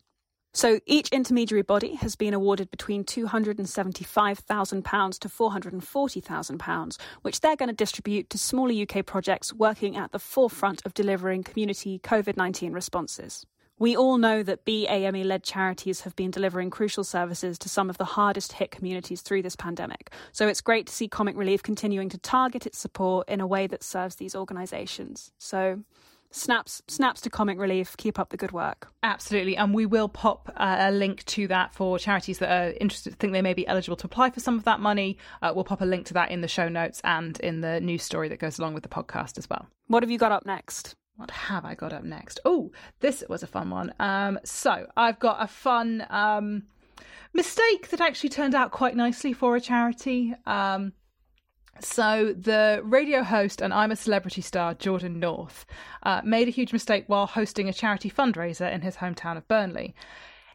So 0.54 0.80
each 0.86 1.10
intermediary 1.10 1.62
body 1.62 1.96
has 1.96 2.16
been 2.16 2.34
awarded 2.34 2.72
between 2.72 3.04
£275,000 3.04 5.20
to 5.20 5.30
£440,000, 5.30 6.98
which 7.22 7.42
they're 7.42 7.58
going 7.58 7.70
to 7.70 7.76
distribute 7.76 8.30
to 8.30 8.38
smaller 8.38 8.74
UK 8.74 9.06
projects 9.06 9.54
working 9.54 9.98
at 9.98 10.14
the 10.14 10.20
forefront 10.20 10.86
of 10.86 10.94
delivering 10.94 11.44
community 11.44 12.00
COVID 12.00 12.38
19 12.38 12.72
responses. 12.74 13.46
We 13.80 13.96
all 13.96 14.18
know 14.18 14.44
that 14.44 14.66
BAME 14.66 15.24
led 15.24 15.44
charities 15.44 16.02
have 16.02 16.14
been 16.18 16.32
delivering 16.32 16.70
crucial 16.70 17.06
services 17.06 17.58
to 17.60 17.70
some 17.70 17.90
of 17.90 17.98
the 17.98 18.04
hardest 18.04 18.52
hit 18.52 18.72
communities 18.72 19.22
through 19.22 19.42
this 19.42 19.56
pandemic. 19.56 20.12
So 20.34 20.50
it's 20.50 20.60
great 20.60 20.88
to 20.88 20.94
see 20.94 21.08
Comic 21.08 21.38
Relief 21.38 21.64
continuing 21.64 22.10
to 22.10 22.18
target 22.18 22.66
its 22.66 22.78
support 22.78 23.30
in 23.30 23.40
a 23.40 23.48
way 23.48 23.68
that 23.68 23.82
serves 23.82 24.16
these 24.16 24.36
organisations. 24.36 25.32
So 25.38 25.82
snaps 26.30 26.82
snaps 26.90 27.22
to 27.22 27.30
comic 27.30 27.58
relief. 27.58 27.96
Keep 27.96 28.20
up 28.20 28.30
the 28.30 28.38
good 28.38 28.52
work. 28.52 28.90
Absolutely. 29.02 29.56
And 29.56 29.74
we 29.74 29.86
will 29.86 30.10
pop 30.10 30.52
uh, 30.58 30.76
a 30.80 30.92
link 30.92 31.24
to 31.26 31.48
that 31.48 31.74
for 31.74 31.98
charities 31.98 32.40
that 32.40 32.52
are 32.52 32.74
interested 32.82 33.16
think 33.16 33.32
they 33.32 33.42
may 33.42 33.54
be 33.54 33.66
eligible 33.66 33.96
to 33.98 34.08
apply 34.08 34.30
for 34.30 34.42
some 34.42 34.58
of 34.58 34.66
that 34.66 34.82
money. 34.82 35.18
Uh, 35.42 35.54
we'll 35.56 35.64
pop 35.64 35.80
a 35.80 35.86
link 35.86 36.06
to 36.08 36.14
that 36.16 36.32
in 36.32 36.42
the 36.42 36.50
show 36.50 36.68
notes 36.68 37.00
and 37.06 37.40
in 37.40 37.62
the 37.62 37.80
news 37.80 38.04
story 38.04 38.28
that 38.28 38.40
goes 38.40 38.60
along 38.60 38.74
with 38.74 38.84
the 38.84 38.90
podcast 38.90 39.38
as 39.38 39.50
well. 39.50 39.68
What 39.88 40.04
have 40.04 40.12
you 40.12 40.18
got 40.18 40.34
up 40.34 40.46
next 40.46 40.96
what 41.20 41.32
have 41.32 41.66
I 41.66 41.76
got 41.76 41.92
up 41.92 42.06
next? 42.06 42.40
Oh, 42.46 42.72
this 43.02 43.24
was 43.28 43.44
a 43.44 43.48
fun 43.48 43.70
one. 43.70 43.94
Um, 44.00 44.40
so 44.46 44.88
I've 44.96 45.20
got 45.20 45.44
a 45.44 45.48
fun 45.48 46.06
um, 46.10 46.64
mistake 47.34 47.90
that 47.90 48.00
actually 48.00 48.30
turned 48.30 48.56
out 48.56 48.72
quite 48.72 48.96
nicely 48.96 49.34
for 49.34 49.58
a 49.58 49.62
charity. 49.62 50.34
Um, 50.46 50.94
So, 51.82 52.34
the 52.38 52.82
radio 52.84 53.24
host 53.24 53.62
and 53.62 53.74
I'm 53.74 53.92
a 53.92 53.96
Celebrity 53.96 54.42
star, 54.42 54.74
Jordan 54.74 55.20
North, 55.20 55.66
uh, 56.04 56.22
made 56.26 56.48
a 56.48 56.52
huge 56.52 56.74
mistake 56.74 57.06
while 57.08 57.26
hosting 57.26 57.70
a 57.70 57.74
charity 57.74 58.10
fundraiser 58.10 58.70
in 58.74 58.82
his 58.82 58.98
hometown 58.98 59.38
of 59.38 59.48
Burnley. 59.48 59.96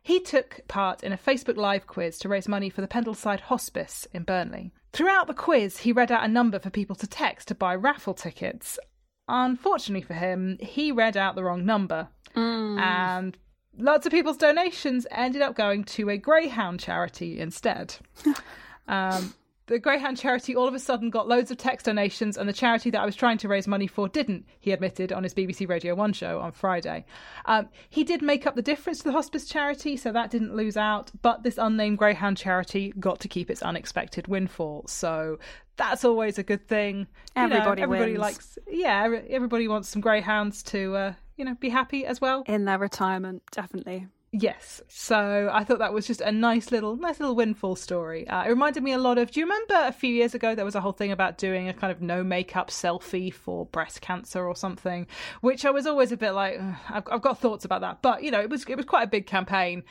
He 0.02 0.20
took 0.20 0.60
part 0.68 1.02
in 1.02 1.12
a 1.12 1.18
Facebook 1.18 1.56
Live 1.56 1.86
quiz 1.86 2.18
to 2.18 2.28
raise 2.28 2.46
money 2.46 2.68
for 2.68 2.82
the 2.82 2.88
Pendleside 2.88 3.40
Hospice 3.40 4.06
in 4.12 4.24
Burnley. 4.24 4.70
Throughout 4.92 5.26
the 5.26 5.34
quiz, 5.34 5.78
he 5.78 5.92
read 5.92 6.12
out 6.12 6.24
a 6.24 6.28
number 6.28 6.58
for 6.58 6.68
people 6.68 6.96
to 6.96 7.06
text 7.06 7.48
to 7.48 7.54
buy 7.54 7.74
raffle 7.74 8.14
tickets. 8.14 8.78
Unfortunately 9.28 10.02
for 10.02 10.14
him, 10.14 10.58
he 10.60 10.92
read 10.92 11.16
out 11.16 11.34
the 11.34 11.44
wrong 11.44 11.64
number. 11.64 12.08
Mm. 12.36 12.80
And 12.80 13.38
lots 13.78 14.06
of 14.06 14.12
people's 14.12 14.36
donations 14.36 15.06
ended 15.10 15.42
up 15.42 15.54
going 15.54 15.84
to 15.84 16.10
a 16.10 16.18
Greyhound 16.18 16.80
charity 16.80 17.40
instead. 17.40 17.96
um, 18.88 19.34
the 19.66 19.78
Greyhound 19.78 20.18
charity 20.18 20.54
all 20.54 20.68
of 20.68 20.74
a 20.74 20.78
sudden 20.78 21.08
got 21.10 21.26
loads 21.26 21.50
of 21.50 21.56
text 21.56 21.86
donations, 21.86 22.36
and 22.36 22.48
the 22.48 22.52
charity 22.52 22.90
that 22.90 23.00
I 23.00 23.06
was 23.06 23.16
trying 23.16 23.38
to 23.38 23.48
raise 23.48 23.66
money 23.66 23.86
for 23.86 24.08
didn't, 24.08 24.46
he 24.60 24.72
admitted 24.72 25.12
on 25.12 25.22
his 25.22 25.32
BBC 25.34 25.68
Radio 25.68 25.94
1 25.94 26.12
show 26.12 26.40
on 26.40 26.52
Friday. 26.52 27.04
Um, 27.46 27.68
he 27.88 28.04
did 28.04 28.20
make 28.22 28.46
up 28.46 28.54
the 28.56 28.62
difference 28.62 28.98
to 28.98 29.04
the 29.04 29.12
hospice 29.12 29.46
charity, 29.46 29.96
so 29.96 30.12
that 30.12 30.30
didn't 30.30 30.54
lose 30.54 30.76
out, 30.76 31.10
but 31.22 31.42
this 31.42 31.56
unnamed 31.58 31.98
Greyhound 31.98 32.36
charity 32.36 32.92
got 33.00 33.20
to 33.20 33.28
keep 33.28 33.50
its 33.50 33.62
unexpected 33.62 34.28
windfall. 34.28 34.84
So 34.86 35.38
that's 35.76 36.04
always 36.04 36.38
a 36.38 36.42
good 36.42 36.68
thing. 36.68 37.06
You 37.36 37.48
know, 37.48 37.56
Everybody 37.56 37.82
everybody 37.82 38.12
wins. 38.12 38.20
likes, 38.20 38.58
yeah, 38.68 39.18
everybody 39.30 39.66
wants 39.66 39.88
some 39.88 40.02
Greyhounds 40.02 40.62
to, 40.64 40.94
uh, 40.94 41.12
you 41.36 41.44
know, 41.44 41.54
be 41.54 41.68
happy 41.70 42.04
as 42.06 42.20
well. 42.20 42.44
In 42.46 42.64
their 42.66 42.78
retirement, 42.78 43.42
definitely. 43.50 44.08
Yes, 44.36 44.82
so 44.88 45.48
I 45.52 45.62
thought 45.62 45.78
that 45.78 45.92
was 45.92 46.08
just 46.08 46.20
a 46.20 46.32
nice 46.32 46.72
little, 46.72 46.96
nice 46.96 47.20
little 47.20 47.36
windfall 47.36 47.76
story. 47.76 48.26
Uh, 48.26 48.42
it 48.42 48.48
reminded 48.48 48.82
me 48.82 48.90
a 48.90 48.98
lot 48.98 49.16
of. 49.16 49.30
Do 49.30 49.38
you 49.38 49.46
remember 49.46 49.74
a 49.76 49.92
few 49.92 50.12
years 50.12 50.34
ago 50.34 50.56
there 50.56 50.64
was 50.64 50.74
a 50.74 50.80
whole 50.80 50.90
thing 50.90 51.12
about 51.12 51.38
doing 51.38 51.68
a 51.68 51.72
kind 51.72 51.92
of 51.92 52.02
no 52.02 52.24
makeup 52.24 52.68
selfie 52.68 53.32
for 53.32 53.66
breast 53.66 54.00
cancer 54.00 54.44
or 54.44 54.56
something, 54.56 55.06
which 55.40 55.64
I 55.64 55.70
was 55.70 55.86
always 55.86 56.10
a 56.10 56.16
bit 56.16 56.32
like, 56.32 56.60
I've, 56.90 57.04
I've 57.12 57.22
got 57.22 57.38
thoughts 57.38 57.64
about 57.64 57.82
that. 57.82 58.02
But 58.02 58.24
you 58.24 58.32
know, 58.32 58.40
it 58.40 58.50
was 58.50 58.64
it 58.64 58.76
was 58.76 58.86
quite 58.86 59.04
a 59.04 59.06
big 59.06 59.28
campaign, 59.28 59.84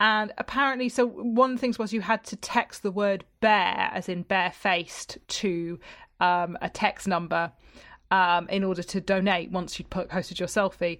and 0.00 0.32
apparently, 0.38 0.88
so 0.88 1.06
one 1.06 1.50
of 1.50 1.56
the 1.58 1.60
things 1.60 1.78
was 1.78 1.92
you 1.92 2.00
had 2.00 2.24
to 2.24 2.36
text 2.36 2.82
the 2.82 2.90
word 2.90 3.26
bare, 3.40 3.90
as 3.92 4.08
in 4.08 4.22
barefaced, 4.22 5.18
to 5.28 5.78
um, 6.20 6.56
a 6.62 6.70
text 6.70 7.06
number 7.06 7.52
um, 8.10 8.48
in 8.48 8.64
order 8.64 8.82
to 8.82 9.00
donate 9.02 9.50
once 9.50 9.78
you'd 9.78 9.90
posted 9.90 10.40
your 10.40 10.48
selfie. 10.48 10.98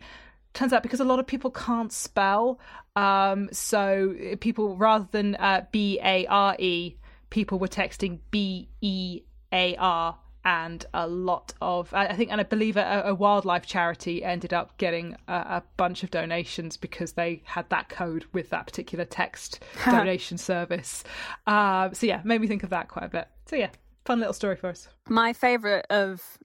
Turns 0.52 0.72
out 0.72 0.82
because 0.82 1.00
a 1.00 1.04
lot 1.04 1.18
of 1.18 1.26
people 1.26 1.50
can't 1.50 1.92
spell, 1.92 2.58
um, 2.96 3.48
so 3.52 4.14
people 4.40 4.76
rather 4.76 5.06
than 5.10 5.36
uh, 5.36 5.64
B 5.70 6.00
A 6.02 6.26
R 6.26 6.56
E, 6.58 6.96
people 7.30 7.58
were 7.58 7.68
texting 7.68 8.18
B 8.30 8.68
E 8.80 9.22
A 9.52 9.76
R, 9.76 10.18
and 10.44 10.84
a 10.94 11.06
lot 11.06 11.52
of 11.60 11.92
I 11.92 12.14
think, 12.14 12.32
and 12.32 12.40
I 12.40 12.44
believe 12.44 12.76
a, 12.76 13.02
a 13.06 13.14
wildlife 13.14 13.66
charity 13.66 14.24
ended 14.24 14.52
up 14.52 14.76
getting 14.78 15.16
a, 15.28 15.34
a 15.34 15.62
bunch 15.76 16.02
of 16.02 16.10
donations 16.10 16.76
because 16.76 17.12
they 17.12 17.42
had 17.44 17.68
that 17.70 17.88
code 17.88 18.24
with 18.32 18.50
that 18.50 18.66
particular 18.66 19.04
text 19.04 19.62
donation 19.84 20.38
service. 20.38 21.04
Uh, 21.46 21.90
so 21.92 22.06
yeah, 22.06 22.22
made 22.24 22.40
me 22.40 22.46
think 22.46 22.62
of 22.62 22.70
that 22.70 22.88
quite 22.88 23.04
a 23.04 23.08
bit. 23.08 23.28
So 23.46 23.56
yeah, 23.56 23.70
fun 24.04 24.18
little 24.18 24.34
story 24.34 24.56
for 24.56 24.68
us. 24.68 24.88
My 25.08 25.32
favourite 25.32 25.86
of 25.90 26.38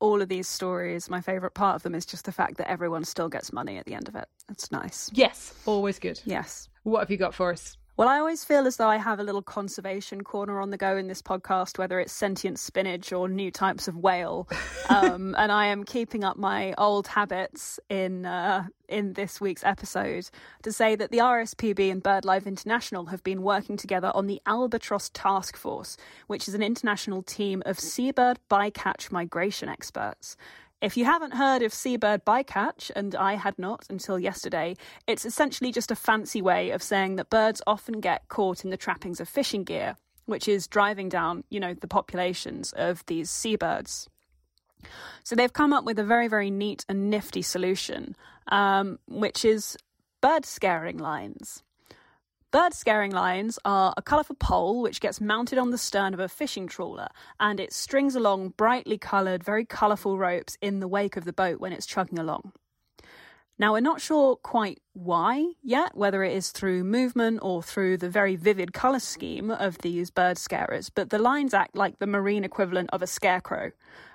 all 0.00 0.22
of 0.22 0.28
these 0.28 0.48
stories, 0.48 1.10
my 1.10 1.20
favourite 1.20 1.54
part 1.54 1.76
of 1.76 1.82
them 1.82 1.94
is 1.94 2.06
just 2.06 2.24
the 2.24 2.32
fact 2.32 2.56
that 2.58 2.70
everyone 2.70 3.04
still 3.04 3.28
gets 3.28 3.52
money 3.52 3.78
at 3.78 3.86
the 3.86 3.94
end 3.94 4.08
of 4.08 4.14
it. 4.14 4.26
It's 4.48 4.70
nice. 4.70 5.10
Yes, 5.12 5.54
always 5.66 5.98
good. 5.98 6.20
Yes. 6.24 6.68
What 6.84 7.00
have 7.00 7.10
you 7.10 7.16
got 7.16 7.34
for 7.34 7.52
us? 7.52 7.76
Well, 7.98 8.08
I 8.08 8.20
always 8.20 8.44
feel 8.44 8.68
as 8.68 8.76
though 8.76 8.86
I 8.86 8.96
have 8.98 9.18
a 9.18 9.24
little 9.24 9.42
conservation 9.42 10.22
corner 10.22 10.60
on 10.60 10.70
the 10.70 10.76
go 10.76 10.96
in 10.96 11.08
this 11.08 11.20
podcast, 11.20 11.78
whether 11.78 11.98
it's 11.98 12.12
sentient 12.12 12.60
spinach 12.60 13.12
or 13.12 13.28
new 13.28 13.50
types 13.50 13.88
of 13.88 13.96
whale. 13.96 14.48
Um, 14.90 15.34
and 15.36 15.52
I 15.52 15.66
am 15.66 15.84
keeping 15.84 16.24
up 16.24 16.38
my 16.38 16.72
old 16.78 17.08
habits 17.08 17.78
in 17.90 18.24
uh, 18.24 18.64
in 18.88 19.12
this 19.12 19.38
week's 19.38 19.62
episode 19.62 20.30
to 20.62 20.72
say 20.72 20.96
that 20.96 21.10
the 21.10 21.18
RSPB 21.18 21.92
and 21.92 22.02
BirdLife 22.02 22.46
International 22.46 23.04
have 23.06 23.22
been 23.22 23.42
working 23.42 23.76
together 23.76 24.10
on 24.14 24.28
the 24.28 24.40
Albatross 24.46 25.10
Task 25.12 25.58
Force, 25.58 25.98
which 26.26 26.48
is 26.48 26.54
an 26.54 26.62
international 26.62 27.22
team 27.22 27.62
of 27.66 27.78
seabird 27.78 28.38
bycatch 28.50 29.12
migration 29.12 29.68
experts. 29.68 30.38
If 30.80 30.96
you 30.96 31.04
haven't 31.04 31.34
heard 31.34 31.62
of 31.62 31.74
seabird 31.74 32.24
bycatch, 32.24 32.92
and 32.94 33.16
I 33.16 33.34
had 33.34 33.58
not 33.58 33.84
until 33.90 34.16
yesterday, 34.16 34.76
it's 35.08 35.24
essentially 35.24 35.72
just 35.72 35.90
a 35.90 35.96
fancy 35.96 36.40
way 36.40 36.70
of 36.70 36.84
saying 36.84 37.16
that 37.16 37.30
birds 37.30 37.60
often 37.66 38.00
get 38.00 38.28
caught 38.28 38.62
in 38.64 38.70
the 38.70 38.76
trappings 38.76 39.20
of 39.20 39.28
fishing 39.28 39.64
gear, 39.64 39.96
which 40.26 40.46
is 40.46 40.68
driving 40.68 41.08
down, 41.08 41.42
you 41.50 41.58
know, 41.58 41.74
the 41.74 41.88
populations 41.88 42.72
of 42.74 43.04
these 43.06 43.28
seabirds. 43.28 44.08
So 45.24 45.34
they've 45.34 45.52
come 45.52 45.72
up 45.72 45.84
with 45.84 45.98
a 45.98 46.04
very, 46.04 46.28
very 46.28 46.50
neat 46.50 46.84
and 46.88 47.10
nifty 47.10 47.42
solution, 47.42 48.14
um, 48.46 49.00
which 49.08 49.44
is 49.44 49.76
bird 50.20 50.46
scaring 50.46 50.98
lines. 50.98 51.64
Bird 52.50 52.72
scaring 52.72 53.10
lines 53.10 53.58
are 53.66 53.92
a 53.98 54.00
colourful 54.00 54.36
pole 54.36 54.80
which 54.80 55.02
gets 55.02 55.20
mounted 55.20 55.58
on 55.58 55.70
the 55.70 55.76
stern 55.76 56.14
of 56.14 56.20
a 56.20 56.30
fishing 56.30 56.66
trawler 56.66 57.08
and 57.38 57.60
it 57.60 57.74
strings 57.74 58.16
along 58.16 58.54
brightly 58.56 58.96
coloured, 58.96 59.44
very 59.44 59.66
colourful 59.66 60.16
ropes 60.16 60.56
in 60.62 60.80
the 60.80 60.88
wake 60.88 61.18
of 61.18 61.26
the 61.26 61.32
boat 61.34 61.60
when 61.60 61.74
it's 61.74 61.84
chugging 61.84 62.18
along. 62.18 62.52
Now, 63.60 63.72
we're 63.72 63.80
not 63.80 64.00
sure 64.00 64.36
quite 64.36 64.80
why 64.92 65.52
yet, 65.62 65.96
whether 65.96 66.22
it 66.22 66.36
is 66.36 66.50
through 66.50 66.84
movement 66.84 67.40
or 67.42 67.60
through 67.60 67.96
the 67.96 68.08
very 68.08 68.36
vivid 68.36 68.72
colour 68.72 69.00
scheme 69.00 69.50
of 69.50 69.78
these 69.78 70.10
bird 70.10 70.38
scarers, 70.38 70.90
but 70.90 71.10
the 71.10 71.18
lines 71.18 71.54
act 71.54 71.74
like 71.74 71.98
the 71.98 72.06
marine 72.06 72.44
equivalent 72.44 72.90
of 72.92 73.02
a 73.02 73.06
scarecrow. 73.06 73.72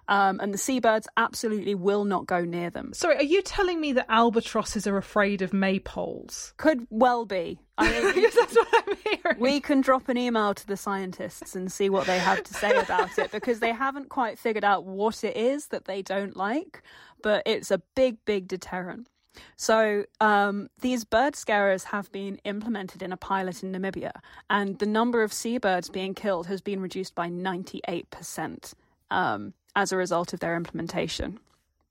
Um, 0.10 0.42
and 0.42 0.54
the 0.54 0.58
seabirds 0.58 1.08
absolutely 1.16 1.76
will 1.76 2.04
not 2.04 2.26
go 2.26 2.44
near 2.44 2.70
them. 2.70 2.92
Sorry, 2.94 3.16
are 3.16 3.24
you 3.24 3.42
telling 3.42 3.80
me 3.80 3.94
that 3.94 4.06
albatrosses 4.10 4.86
are 4.86 4.98
afraid 4.98 5.42
of 5.42 5.52
maypoles? 5.52 6.56
Could 6.58 6.86
well 6.90 7.26
be. 7.26 7.58
I 7.78 7.90
mean, 8.14 8.30
that's 8.36 8.54
what 8.56 8.68
I'm 8.74 8.98
hearing. 8.98 9.40
we 9.40 9.62
can 9.62 9.80
drop 9.80 10.10
an 10.10 10.18
email 10.18 10.54
to 10.54 10.68
the 10.68 10.76
scientists 10.76 11.56
and 11.56 11.72
see 11.72 11.90
what 11.90 12.06
they 12.06 12.20
have 12.20 12.44
to 12.44 12.54
say 12.54 12.76
about 12.78 13.18
it 13.18 13.32
because 13.32 13.60
they 13.60 13.72
haven't 13.72 14.10
quite 14.10 14.38
figured 14.38 14.66
out 14.66 14.84
what 14.84 15.24
it 15.24 15.38
is 15.38 15.68
that 15.68 15.86
they 15.86 16.02
don't 16.02 16.36
like, 16.36 16.84
but 17.22 17.42
it's 17.46 17.72
a 17.72 17.82
big, 17.96 18.18
big 18.26 18.50
deterrent. 18.50 19.08
So, 19.56 20.06
um, 20.20 20.70
these 20.82 21.04
bird 21.04 21.36
scarers 21.36 21.86
have 21.86 22.12
been 22.12 22.38
implemented 22.44 23.02
in 23.02 23.12
a 23.12 23.18
pilot 23.18 23.64
in 23.64 23.72
Namibia, 23.72 24.12
and 24.50 24.80
the 24.80 24.86
number 24.86 25.24
of 25.24 25.34
seabirds 25.34 25.90
being 25.90 26.14
killed 26.14 26.48
has 26.48 26.62
been 26.62 26.80
reduced 26.80 27.16
by 27.16 27.30
98% 27.30 28.74
um, 29.12 29.54
as 29.76 29.92
a 29.92 29.98
result 29.98 30.34
of 30.34 30.40
their 30.40 30.56
implementation. 30.56 31.40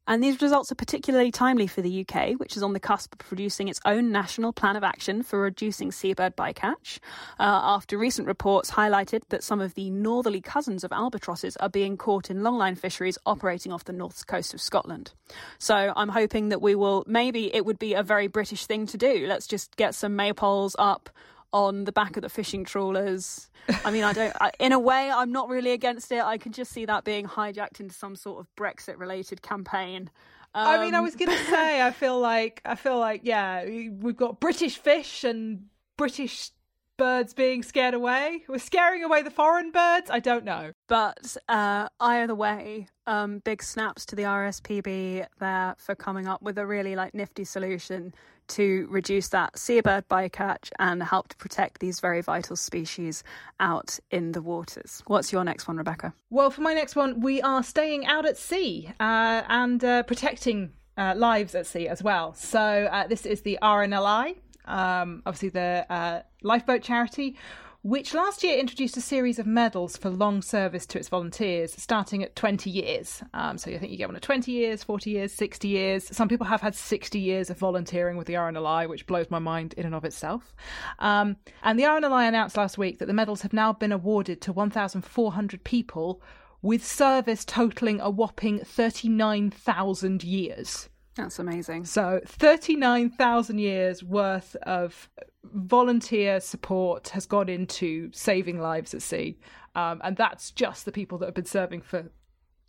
And 0.07 0.23
these 0.23 0.43
results 0.43 0.73
are 0.73 0.77
particularly 0.77 1.31
timely 1.31 1.67
for 1.67 1.81
the 1.81 2.05
UK, 2.07 2.33
which 2.33 2.57
is 2.57 2.63
on 2.63 2.73
the 2.73 2.81
cusp 2.81 3.13
of 3.13 3.19
producing 3.21 3.69
its 3.69 3.81
own 3.85 4.11
national 4.11 4.53
plan 4.53 4.77
of 4.77 4.83
action 4.83 5.23
for 5.23 5.41
reducing 5.41 5.93
seabird 5.93 6.37
bycatch, 6.37 6.99
uh, 7.39 7.43
after 7.43 7.97
recent 7.97 8.27
reports 8.27 8.73
highlighted 8.73 9.23
that 9.29 9.45
some 9.45 9.61
of 9.61 9.75
the 9.75 9.91
northerly 9.91 10.41
cousins 10.41 10.83
of 10.83 10.93
albatrosses 10.93 11.57
are 11.59 11.69
being 11.69 11.97
caught 11.97 12.31
in 12.31 12.39
longline 12.39 12.77
fisheries 12.77 13.17
operating 13.27 13.73
off 13.73 13.85
the 13.85 13.93
north 13.93 14.27
coast 14.27 14.53
of 14.53 14.61
Scotland. 14.61 15.13
So 15.59 15.93
I'm 15.95 16.09
hoping 16.09 16.49
that 16.49 16.61
we 16.61 16.75
will, 16.75 17.05
maybe 17.07 17.55
it 17.55 17.65
would 17.65 17.79
be 17.79 17.95
a 17.95 18.03
very 18.03 18.27
British 18.27 18.67
thing 18.67 18.87
to 18.87 18.99
do. 18.99 19.27
Let's 19.29 19.47
just 19.47 19.77
get 19.77 19.95
some 19.95 20.17
maypoles 20.17 20.75
up 20.79 21.11
on 21.53 21.85
the 21.85 21.93
back 21.93 22.17
of 22.17 22.23
the 22.23 22.29
fishing 22.29 22.65
trawlers. 22.65 23.51
I 23.85 23.91
mean, 23.91 24.05
I 24.05 24.13
don't. 24.13 24.35
I, 24.41 24.51
in 24.59 24.73
a 24.73 24.79
way, 24.79 25.11
I'm 25.11 25.31
not 25.33 25.49
really 25.49 25.73
against 25.73 26.11
it. 26.13 26.23
I 26.23 26.39
can 26.39 26.53
just 26.53 26.73
see 26.73 26.85
that 26.87 27.05
being 27.05 27.27
hijacked 27.27 27.81
into 27.81 27.95
some 27.95 28.17
sort 28.17 28.41
of 28.41 28.47
Brexit-related 28.57 29.43
campaign. 29.43 30.11
I 30.55 30.85
mean, 30.85 30.95
I 30.95 30.99
Um, 30.99 31.05
was 31.05 31.17
going 31.17 31.31
to 31.37 31.45
say, 31.45 31.81
I 31.83 31.91
feel 31.93 32.19
like, 32.19 32.61
I 32.65 32.75
feel 32.75 32.99
like, 32.99 33.23
yeah, 33.25 33.65
we've 33.65 34.17
got 34.17 34.41
British 34.41 34.79
fish 34.79 35.25
and 35.25 35.67
British 35.97 36.51
birds 36.97 37.35
being 37.35 37.63
scared 37.63 37.95
away. 37.95 38.45
We're 38.49 38.59
scaring 38.59 39.03
away 39.05 39.23
the 39.23 39.31
foreign 39.31 39.71
birds. 39.71 40.11
I 40.11 40.21
don't 40.21 40.45
know. 40.45 40.73
But 40.89 41.37
uh, 41.49 41.89
either 42.01 42.35
way, 42.35 42.89
um, 43.07 43.41
big 43.41 43.63
snaps 43.63 44.07
to 44.07 44.17
the 44.17 44.23
RSPB 44.23 45.27
there 45.41 45.75
for 45.79 45.95
coming 45.95 46.27
up 46.27 46.43
with 46.43 46.59
a 46.59 46.67
really 46.67 46.95
like 46.97 47.15
nifty 47.15 47.45
solution 47.45 48.15
to 48.49 48.87
reduce 48.91 49.29
that 49.29 49.59
seabird 49.59 50.09
bycatch 50.09 50.71
and 50.79 51.03
help 51.03 51.29
to 51.29 51.37
protect 51.37 51.81
these 51.81 52.01
very 52.01 52.21
vital 52.21 52.57
species 52.57 53.25
out 53.61 53.99
in 54.11 54.33
the 54.33 54.43
waters. 54.43 55.03
What's 55.07 55.33
your 55.33 55.45
next 55.45 55.67
one, 55.69 55.77
Rebecca? 55.77 56.13
Well, 56.31 56.51
for 56.51 56.61
my 56.61 56.75
next 56.75 56.97
one, 56.97 57.21
we 57.21 57.41
are 57.41 57.63
staying 57.63 58.07
out 58.07 58.27
at 58.27 58.37
sea 58.37 58.91
uh, 59.01 59.43
and 59.49 59.83
uh, 59.85 60.03
protecting 60.03 60.73
uh, 60.97 61.15
lives 61.17 61.55
at 61.55 61.67
sea 61.67 61.89
as 61.89 62.03
well. 62.03 62.35
So 62.35 62.61
uh, 62.61 63.07
this 63.07 63.25
is 63.25 63.43
the 63.43 63.59
RNLI, 63.63 64.37
um, 64.67 65.23
obviously 65.27 65.51
the 65.51 65.87
uh, 65.91 66.23
lifeboat 66.43 66.83
charity, 66.83 67.37
which 67.85 68.15
last 68.15 68.45
year 68.45 68.57
introduced 68.59 68.97
a 68.97 69.01
series 69.01 69.41
of 69.41 69.47
medals 69.47 69.97
for 69.97 70.09
long 70.09 70.41
service 70.41 70.87
to 70.87 70.99
its 70.99 71.09
volunteers, 71.09 71.75
starting 71.77 72.23
at 72.23 72.37
20 72.37 72.71
years. 72.71 73.25
Um, 73.35 73.59
so 73.59 73.73
I 73.73 73.79
think 73.79 73.91
you 73.91 73.99
get 73.99 74.09
one 74.09 74.15
at 74.15 74.23
20 74.23 74.53
years, 74.53 74.85
40 74.85 75.11
years, 75.11 75.33
60 75.33 75.67
years. 75.67 76.17
Some 76.17 76.29
people 76.29 76.47
have 76.47 76.61
had 76.61 76.77
60 76.77 77.19
years 77.19 77.51
of 77.51 77.59
volunteering 77.59 78.17
with 78.17 78.29
the 78.29 78.35
RNLI, 78.35 78.89
which 78.89 79.07
blows 79.09 79.31
my 79.31 79.41
mind 79.41 79.75
in 79.75 79.85
and 79.85 79.97
of 79.97 80.05
itself. 80.05 80.55
Um, 81.01 81.37
and 81.65 81.77
the 81.77 81.85
RNLI 81.85 82.29
announced 82.29 82.57
last 82.57 82.79
week 82.79 83.01
that 83.01 83.07
the 83.07 83.13
medals 83.13 83.43
have 83.43 83.53
now 83.53 83.73
been 83.73 83.91
awarded 83.91 84.41
to 84.43 84.53
1,400 84.53 85.65
people 85.65 86.23
with 86.63 86.87
service 86.87 87.45
totaling 87.45 88.01
a 88.01 88.09
whopping 88.09 88.61
39,000 88.61 90.23
years. 90.23 90.89
That's 91.15 91.39
amazing. 91.39 91.85
So, 91.85 92.21
39,000 92.25 93.59
years 93.59 94.03
worth 94.03 94.57
of 94.63 95.11
volunteer 95.45 96.41
support 96.41 97.11
has 97.11 97.27
gone 97.27 97.49
into 97.49 98.11
saving 98.13 98.61
lives 98.61 98.95
at 98.95 99.03
sea. 99.03 99.39
Um, 99.75 100.01
and 100.05 100.17
that's 100.17 100.51
just 100.51 100.85
the 100.85 100.93
people 100.93 101.19
that 101.19 101.27
have 101.27 101.35
been 101.35 101.45
serving 101.45 101.83
for, 101.83 102.11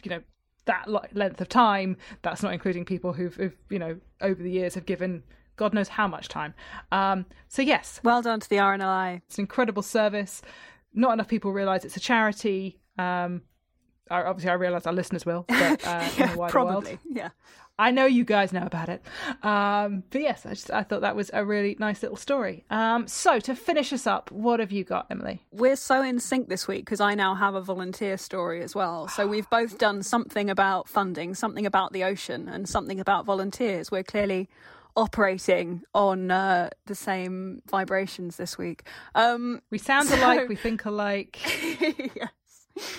you 0.04 0.10
know, 0.10 0.22
that 0.66 0.88
length 1.14 1.40
of 1.40 1.50
time. 1.50 1.98
That's 2.22 2.44
not 2.44 2.54
including 2.54 2.86
people 2.86 3.14
who've, 3.14 3.36
who've 3.36 3.56
you 3.70 3.80
know, 3.80 3.98
over 4.22 4.42
the 4.42 4.52
years 4.52 4.76
have 4.76 4.86
given 4.86 5.24
God 5.56 5.74
knows 5.74 5.88
how 5.88 6.08
much 6.08 6.28
time. 6.28 6.54
Um, 6.92 7.26
so, 7.48 7.62
yes. 7.62 8.02
Well 8.04 8.22
done 8.22 8.40
to 8.40 8.50
the 8.50 8.58
RNLI. 8.58 9.22
It's 9.28 9.38
an 9.38 9.44
incredible 9.44 9.84
service. 9.84 10.42
Not 10.94 11.14
enough 11.14 11.28
people 11.28 11.52
realise 11.54 11.86
it's 11.86 11.98
a 11.98 12.02
charity. 12.02 12.82
Um, 12.98 13.44
obviously, 14.10 14.52
I 14.52 14.54
realise 14.54 14.86
our 14.86 14.94
listeners 14.94 15.26
will, 15.26 15.46
but 15.48 15.86
uh, 15.86 16.10
yeah, 16.18 16.24
in 16.24 16.32
the 16.32 16.38
wider 16.38 16.52
probably. 16.52 16.92
world. 16.92 17.00
Yeah. 17.10 17.30
I 17.80 17.90
know 17.90 18.06
you 18.06 18.24
guys 18.24 18.54
know 18.54 18.62
about 18.62 18.88
it. 18.90 19.02
Um, 19.42 20.04
but 20.12 20.22
yes, 20.22 20.46
I 20.46 20.50
just 20.50 20.70
I 20.72 20.84
thought 20.84 21.02
that 21.02 21.16
was 21.16 21.32
a 21.34 21.44
really 21.44 21.76
nice 21.80 22.04
little 22.04 22.18
story. 22.18 22.66
Um, 22.70 23.08
so 23.08 23.40
to 23.40 23.56
finish 23.56 23.92
us 23.92 24.06
up, 24.06 24.32
what 24.32 24.60
have 24.60 24.72
you 24.72 24.84
got, 24.84 25.08
Emily? 25.10 25.42
We're 25.52 25.76
so 25.76 26.04
in 26.04 26.20
sync 26.20 26.50
this 26.50 26.68
week 26.68 26.86
because 26.86 27.02
I 27.02 27.16
now 27.16 27.34
have 27.34 27.56
a 27.56 27.62
volunteer 27.62 28.18
story 28.18 28.62
as 28.62 28.76
well. 28.76 29.08
So 29.08 29.26
we've 29.26 29.50
both 29.50 29.80
done 29.80 30.04
something 30.04 30.50
about 30.50 30.88
funding, 30.88 31.34
something 31.34 31.66
about 31.66 31.94
the 31.94 32.04
ocean, 32.04 32.48
and 32.48 32.70
something 32.70 33.00
about 33.00 33.26
volunteers. 33.26 33.90
We're 33.90 34.04
clearly 34.04 34.50
operating 34.96 35.82
on 35.96 36.30
uh, 36.30 36.70
the 36.86 36.96
same 36.96 37.64
vibrations 37.68 38.36
this 38.36 38.56
week. 38.56 38.84
Um, 39.16 39.62
we 39.72 39.80
sound 39.80 40.10
so... 40.10 40.18
alike. 40.18 40.48
We 40.48 40.56
think 40.56 40.86
alike. 40.86 41.40
yes, 42.16 42.92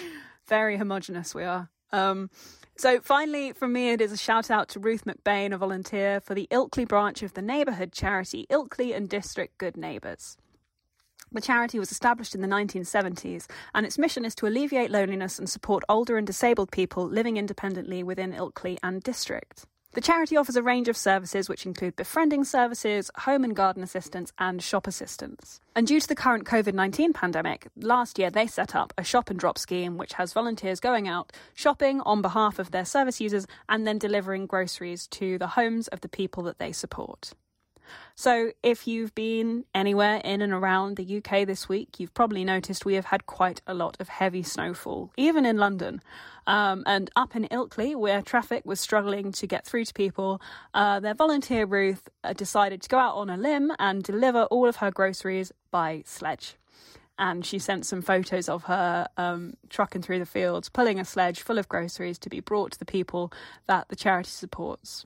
very 0.48 0.76
homogenous 0.76 1.32
we 1.32 1.44
are. 1.44 1.70
Um, 1.92 2.28
so, 2.76 3.00
finally, 3.00 3.52
from 3.52 3.72
me, 3.72 3.90
it 3.90 4.00
is 4.00 4.10
a 4.10 4.16
shout 4.16 4.50
out 4.50 4.68
to 4.70 4.80
Ruth 4.80 5.04
McBain, 5.04 5.52
a 5.54 5.58
volunteer 5.58 6.20
for 6.20 6.34
the 6.34 6.48
Ilkley 6.50 6.86
branch 6.86 7.22
of 7.22 7.34
the 7.34 7.42
neighbourhood 7.42 7.92
charity 7.92 8.46
Ilkley 8.50 8.94
and 8.94 9.08
District 9.08 9.56
Good 9.58 9.76
Neighbours. 9.76 10.36
The 11.30 11.40
charity 11.40 11.78
was 11.78 11.90
established 11.90 12.34
in 12.34 12.40
the 12.40 12.48
1970s, 12.48 13.46
and 13.74 13.86
its 13.86 13.98
mission 13.98 14.24
is 14.24 14.34
to 14.36 14.46
alleviate 14.46 14.90
loneliness 14.90 15.38
and 15.38 15.48
support 15.48 15.84
older 15.88 16.16
and 16.16 16.26
disabled 16.26 16.70
people 16.70 17.06
living 17.06 17.36
independently 17.36 18.02
within 18.02 18.32
Ilkley 18.32 18.78
and 18.82 19.02
District. 19.02 19.66
The 19.94 20.00
charity 20.00 20.36
offers 20.36 20.56
a 20.56 20.62
range 20.62 20.88
of 20.88 20.96
services 20.96 21.48
which 21.48 21.66
include 21.66 21.94
befriending 21.94 22.42
services, 22.42 23.12
home 23.18 23.44
and 23.44 23.54
garden 23.54 23.80
assistance, 23.80 24.32
and 24.40 24.60
shop 24.60 24.88
assistance. 24.88 25.60
And 25.76 25.86
due 25.86 26.00
to 26.00 26.08
the 26.08 26.16
current 26.16 26.44
COVID 26.44 26.74
19 26.74 27.12
pandemic, 27.12 27.68
last 27.76 28.18
year 28.18 28.28
they 28.28 28.48
set 28.48 28.74
up 28.74 28.92
a 28.98 29.04
shop 29.04 29.30
and 29.30 29.38
drop 29.38 29.56
scheme 29.56 29.96
which 29.96 30.14
has 30.14 30.32
volunteers 30.32 30.80
going 30.80 31.06
out 31.06 31.32
shopping 31.54 32.00
on 32.00 32.22
behalf 32.22 32.58
of 32.58 32.72
their 32.72 32.84
service 32.84 33.20
users 33.20 33.46
and 33.68 33.86
then 33.86 33.98
delivering 33.98 34.46
groceries 34.46 35.06
to 35.06 35.38
the 35.38 35.46
homes 35.46 35.86
of 35.86 36.00
the 36.00 36.08
people 36.08 36.42
that 36.42 36.58
they 36.58 36.72
support. 36.72 37.32
So, 38.16 38.52
if 38.62 38.86
you've 38.86 39.12
been 39.16 39.64
anywhere 39.74 40.20
in 40.24 40.40
and 40.40 40.52
around 40.52 40.96
the 40.96 41.16
UK 41.16 41.44
this 41.44 41.68
week, 41.68 41.98
you've 41.98 42.14
probably 42.14 42.44
noticed 42.44 42.84
we 42.84 42.94
have 42.94 43.06
had 43.06 43.26
quite 43.26 43.60
a 43.66 43.74
lot 43.74 43.96
of 43.98 44.08
heavy 44.08 44.44
snowfall, 44.44 45.10
even 45.16 45.44
in 45.44 45.56
London. 45.58 46.00
Um, 46.46 46.84
and 46.86 47.10
up 47.16 47.34
in 47.34 47.48
Ilkley, 47.48 47.96
where 47.96 48.22
traffic 48.22 48.64
was 48.64 48.78
struggling 48.78 49.32
to 49.32 49.48
get 49.48 49.66
through 49.66 49.86
to 49.86 49.92
people, 49.92 50.40
uh, 50.74 51.00
their 51.00 51.14
volunteer 51.14 51.66
Ruth 51.66 52.08
uh, 52.22 52.34
decided 52.34 52.82
to 52.82 52.88
go 52.88 52.98
out 52.98 53.16
on 53.16 53.30
a 53.30 53.36
limb 53.36 53.72
and 53.80 54.04
deliver 54.04 54.44
all 54.44 54.68
of 54.68 54.76
her 54.76 54.92
groceries 54.92 55.50
by 55.72 56.04
sledge. 56.06 56.54
And 57.18 57.44
she 57.44 57.58
sent 57.58 57.84
some 57.84 58.00
photos 58.00 58.48
of 58.48 58.64
her 58.64 59.08
um, 59.16 59.54
trucking 59.70 60.02
through 60.02 60.20
the 60.20 60.26
fields, 60.26 60.68
pulling 60.68 61.00
a 61.00 61.04
sledge 61.04 61.42
full 61.42 61.58
of 61.58 61.68
groceries 61.68 62.20
to 62.20 62.30
be 62.30 62.38
brought 62.38 62.72
to 62.72 62.78
the 62.78 62.84
people 62.84 63.32
that 63.66 63.88
the 63.88 63.96
charity 63.96 64.30
supports. 64.30 65.04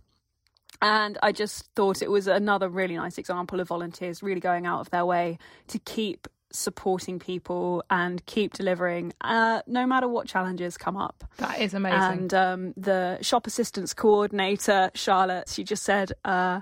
And 0.81 1.19
I 1.23 1.33
just 1.33 1.69
thought 1.75 2.03
it 2.03 2.11
was 2.11 2.27
another 2.27 2.69
really 2.69 2.97
nice 2.97 3.19
example 3.19 3.61
of 3.61 3.69
volunteers 3.69 4.23
really 4.23 4.41
going 4.41 4.67
out 4.67 4.81
of 4.81 4.91
their 4.91 5.05
way 5.05 5.39
to 5.69 5.79
keep 5.79 6.29
supporting 6.51 7.19
people 7.19 7.85
and 7.91 8.25
keep 8.27 8.55
delivering 8.55 9.13
uh, 9.21 9.61
no 9.67 9.87
matter 9.87 10.09
what 10.09 10.27
challenges 10.27 10.77
come 10.79 10.97
up. 10.97 11.25
That 11.39 11.61
is 11.61 11.75
amazing. 11.75 12.01
And 12.01 12.35
um, 12.35 12.75
the 12.77 13.19
shop 13.21 13.47
assistance 13.47 13.93
coordinator, 13.93 14.91
Charlotte, 14.95 15.49
she 15.49 15.65
just 15.65 15.83
said, 15.83 16.13
uh, 16.25 16.61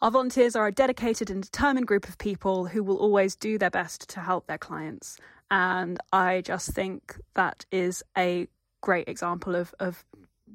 our 0.00 0.10
volunteers 0.10 0.54
are 0.54 0.68
a 0.68 0.72
dedicated 0.72 1.30
and 1.30 1.42
determined 1.42 1.88
group 1.88 2.08
of 2.08 2.18
people 2.18 2.66
who 2.66 2.84
will 2.84 2.98
always 2.98 3.34
do 3.34 3.58
their 3.58 3.70
best 3.70 4.08
to 4.10 4.20
help 4.20 4.46
their 4.46 4.58
clients. 4.58 5.18
And 5.50 5.98
I 6.12 6.42
just 6.42 6.70
think 6.70 7.18
that 7.34 7.64
is 7.72 8.04
a 8.16 8.46
great 8.80 9.08
example 9.08 9.56
of, 9.56 9.74
of 9.80 10.04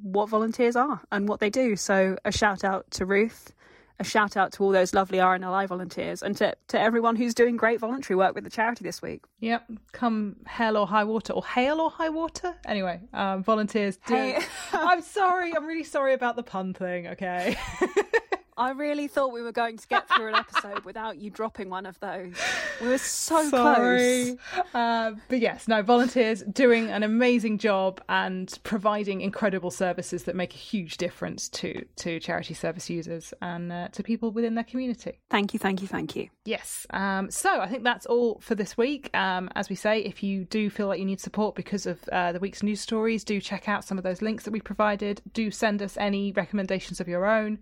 what 0.01 0.29
volunteers 0.29 0.75
are 0.75 1.01
and 1.11 1.27
what 1.27 1.39
they 1.39 1.49
do. 1.49 1.75
So 1.75 2.17
a 2.25 2.31
shout 2.31 2.63
out 2.63 2.89
to 2.91 3.05
Ruth, 3.05 3.53
a 3.99 4.03
shout 4.03 4.35
out 4.35 4.51
to 4.53 4.63
all 4.63 4.71
those 4.71 4.93
lovely 4.93 5.19
RNLI 5.19 5.67
volunteers 5.67 6.21
and 6.21 6.35
to, 6.37 6.55
to 6.69 6.79
everyone 6.79 7.15
who's 7.15 7.33
doing 7.33 7.57
great 7.57 7.79
voluntary 7.79 8.17
work 8.17 8.35
with 8.35 8.43
the 8.43 8.49
charity 8.49 8.83
this 8.83 9.01
week. 9.01 9.23
Yep, 9.39 9.71
come 9.91 10.37
hell 10.45 10.77
or 10.77 10.87
high 10.87 11.03
water 11.03 11.33
or 11.33 11.45
hail 11.45 11.79
or 11.79 11.89
high 11.89 12.09
water. 12.09 12.55
Anyway, 12.65 13.01
um, 13.13 13.43
volunteers 13.43 13.97
do. 14.07 14.15
Hey. 14.15 14.39
I'm 14.73 15.01
sorry, 15.01 15.55
I'm 15.55 15.65
really 15.65 15.83
sorry 15.83 16.13
about 16.13 16.35
the 16.35 16.43
pun 16.43 16.73
thing, 16.73 17.07
okay? 17.07 17.55
I 18.57 18.71
really 18.71 19.07
thought 19.07 19.33
we 19.33 19.41
were 19.41 19.51
going 19.51 19.77
to 19.77 19.87
get 19.87 20.07
through 20.09 20.29
an 20.29 20.35
episode 20.35 20.85
without 20.85 21.17
you 21.17 21.29
dropping 21.29 21.69
one 21.69 21.85
of 21.85 21.99
those. 21.99 22.33
We 22.81 22.87
were 22.87 22.97
so 22.97 23.47
Sorry. 23.49 24.37
close. 24.37 24.65
Uh, 24.73 25.11
but 25.29 25.39
yes, 25.39 25.67
no, 25.67 25.81
volunteers 25.81 26.43
doing 26.43 26.89
an 26.89 27.03
amazing 27.03 27.57
job 27.57 28.01
and 28.09 28.57
providing 28.63 29.21
incredible 29.21 29.71
services 29.71 30.23
that 30.23 30.35
make 30.35 30.53
a 30.53 30.57
huge 30.57 30.97
difference 30.97 31.49
to 31.49 31.85
to 31.97 32.19
charity 32.19 32.53
service 32.53 32.89
users 32.89 33.33
and 33.41 33.71
uh, 33.71 33.87
to 33.89 34.03
people 34.03 34.31
within 34.31 34.55
their 34.55 34.63
community. 34.63 35.19
Thank 35.29 35.53
you, 35.53 35.59
thank 35.59 35.81
you, 35.81 35.87
thank 35.87 36.15
you. 36.15 36.29
Yes. 36.45 36.85
Um, 36.91 37.31
so 37.31 37.59
I 37.61 37.67
think 37.67 37.83
that's 37.83 38.05
all 38.05 38.39
for 38.41 38.55
this 38.55 38.77
week. 38.77 39.09
Um, 39.15 39.49
as 39.55 39.69
we 39.69 39.75
say, 39.75 39.99
if 39.99 40.21
you 40.23 40.45
do 40.45 40.69
feel 40.69 40.87
like 40.87 40.99
you 40.99 41.05
need 41.05 41.19
support 41.19 41.55
because 41.55 41.85
of 41.85 41.99
uh, 42.11 42.31
the 42.31 42.39
week's 42.39 42.61
news 42.61 42.81
stories, 42.81 43.23
do 43.23 43.39
check 43.41 43.67
out 43.67 43.83
some 43.83 43.97
of 43.97 44.03
those 44.03 44.21
links 44.21 44.43
that 44.43 44.51
we 44.51 44.61
provided. 44.61 45.21
Do 45.33 45.49
send 45.51 45.81
us 45.81 45.97
any 45.97 46.31
recommendations 46.33 46.99
of 46.99 47.07
your 47.07 47.25
own. 47.25 47.59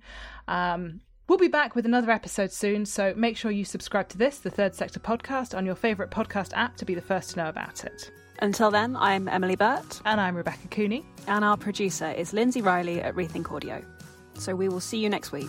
Um, 0.48 0.91
we'll 1.32 1.38
be 1.38 1.48
back 1.48 1.76
with 1.76 1.86
another 1.86 2.12
episode 2.12 2.52
soon, 2.52 2.86
so 2.86 3.14
make 3.16 3.38
sure 3.38 3.52
you 3.52 3.64
subscribe 3.64 4.10
to 4.10 4.18
this, 4.18 4.40
the 4.40 4.50
Third 4.50 4.76
Sector 4.76 5.00
podcast, 5.00 5.58
on 5.58 5.66
your 5.66 5.76
favourite 5.76 6.12
podcast 6.12 6.52
app 6.56 6.76
to 6.76 6.84
be 6.84 6.94
the 6.94 7.02
first 7.02 7.30
to 7.30 7.38
know 7.38 7.48
about 7.48 7.86
it. 7.86 8.12
Until 8.40 8.70
then, 8.70 8.98
I'm 8.98 9.30
Emily 9.30 9.56
Burt. 9.56 10.02
And 10.04 10.20
I'm 10.20 10.36
Rebecca 10.36 10.68
Cooney. 10.68 11.06
And 11.28 11.46
our 11.46 11.56
producer 11.56 12.12
is 12.12 12.34
Lindsay 12.34 12.62
Riley 12.62 13.02
at 13.02 13.16
Rethink 13.16 13.50
Audio. 13.50 13.82
So 14.34 14.58
we 14.58 14.68
will 14.68 14.82
see 14.82 14.98
you 14.98 15.08
next 15.08 15.32
week. 15.32 15.48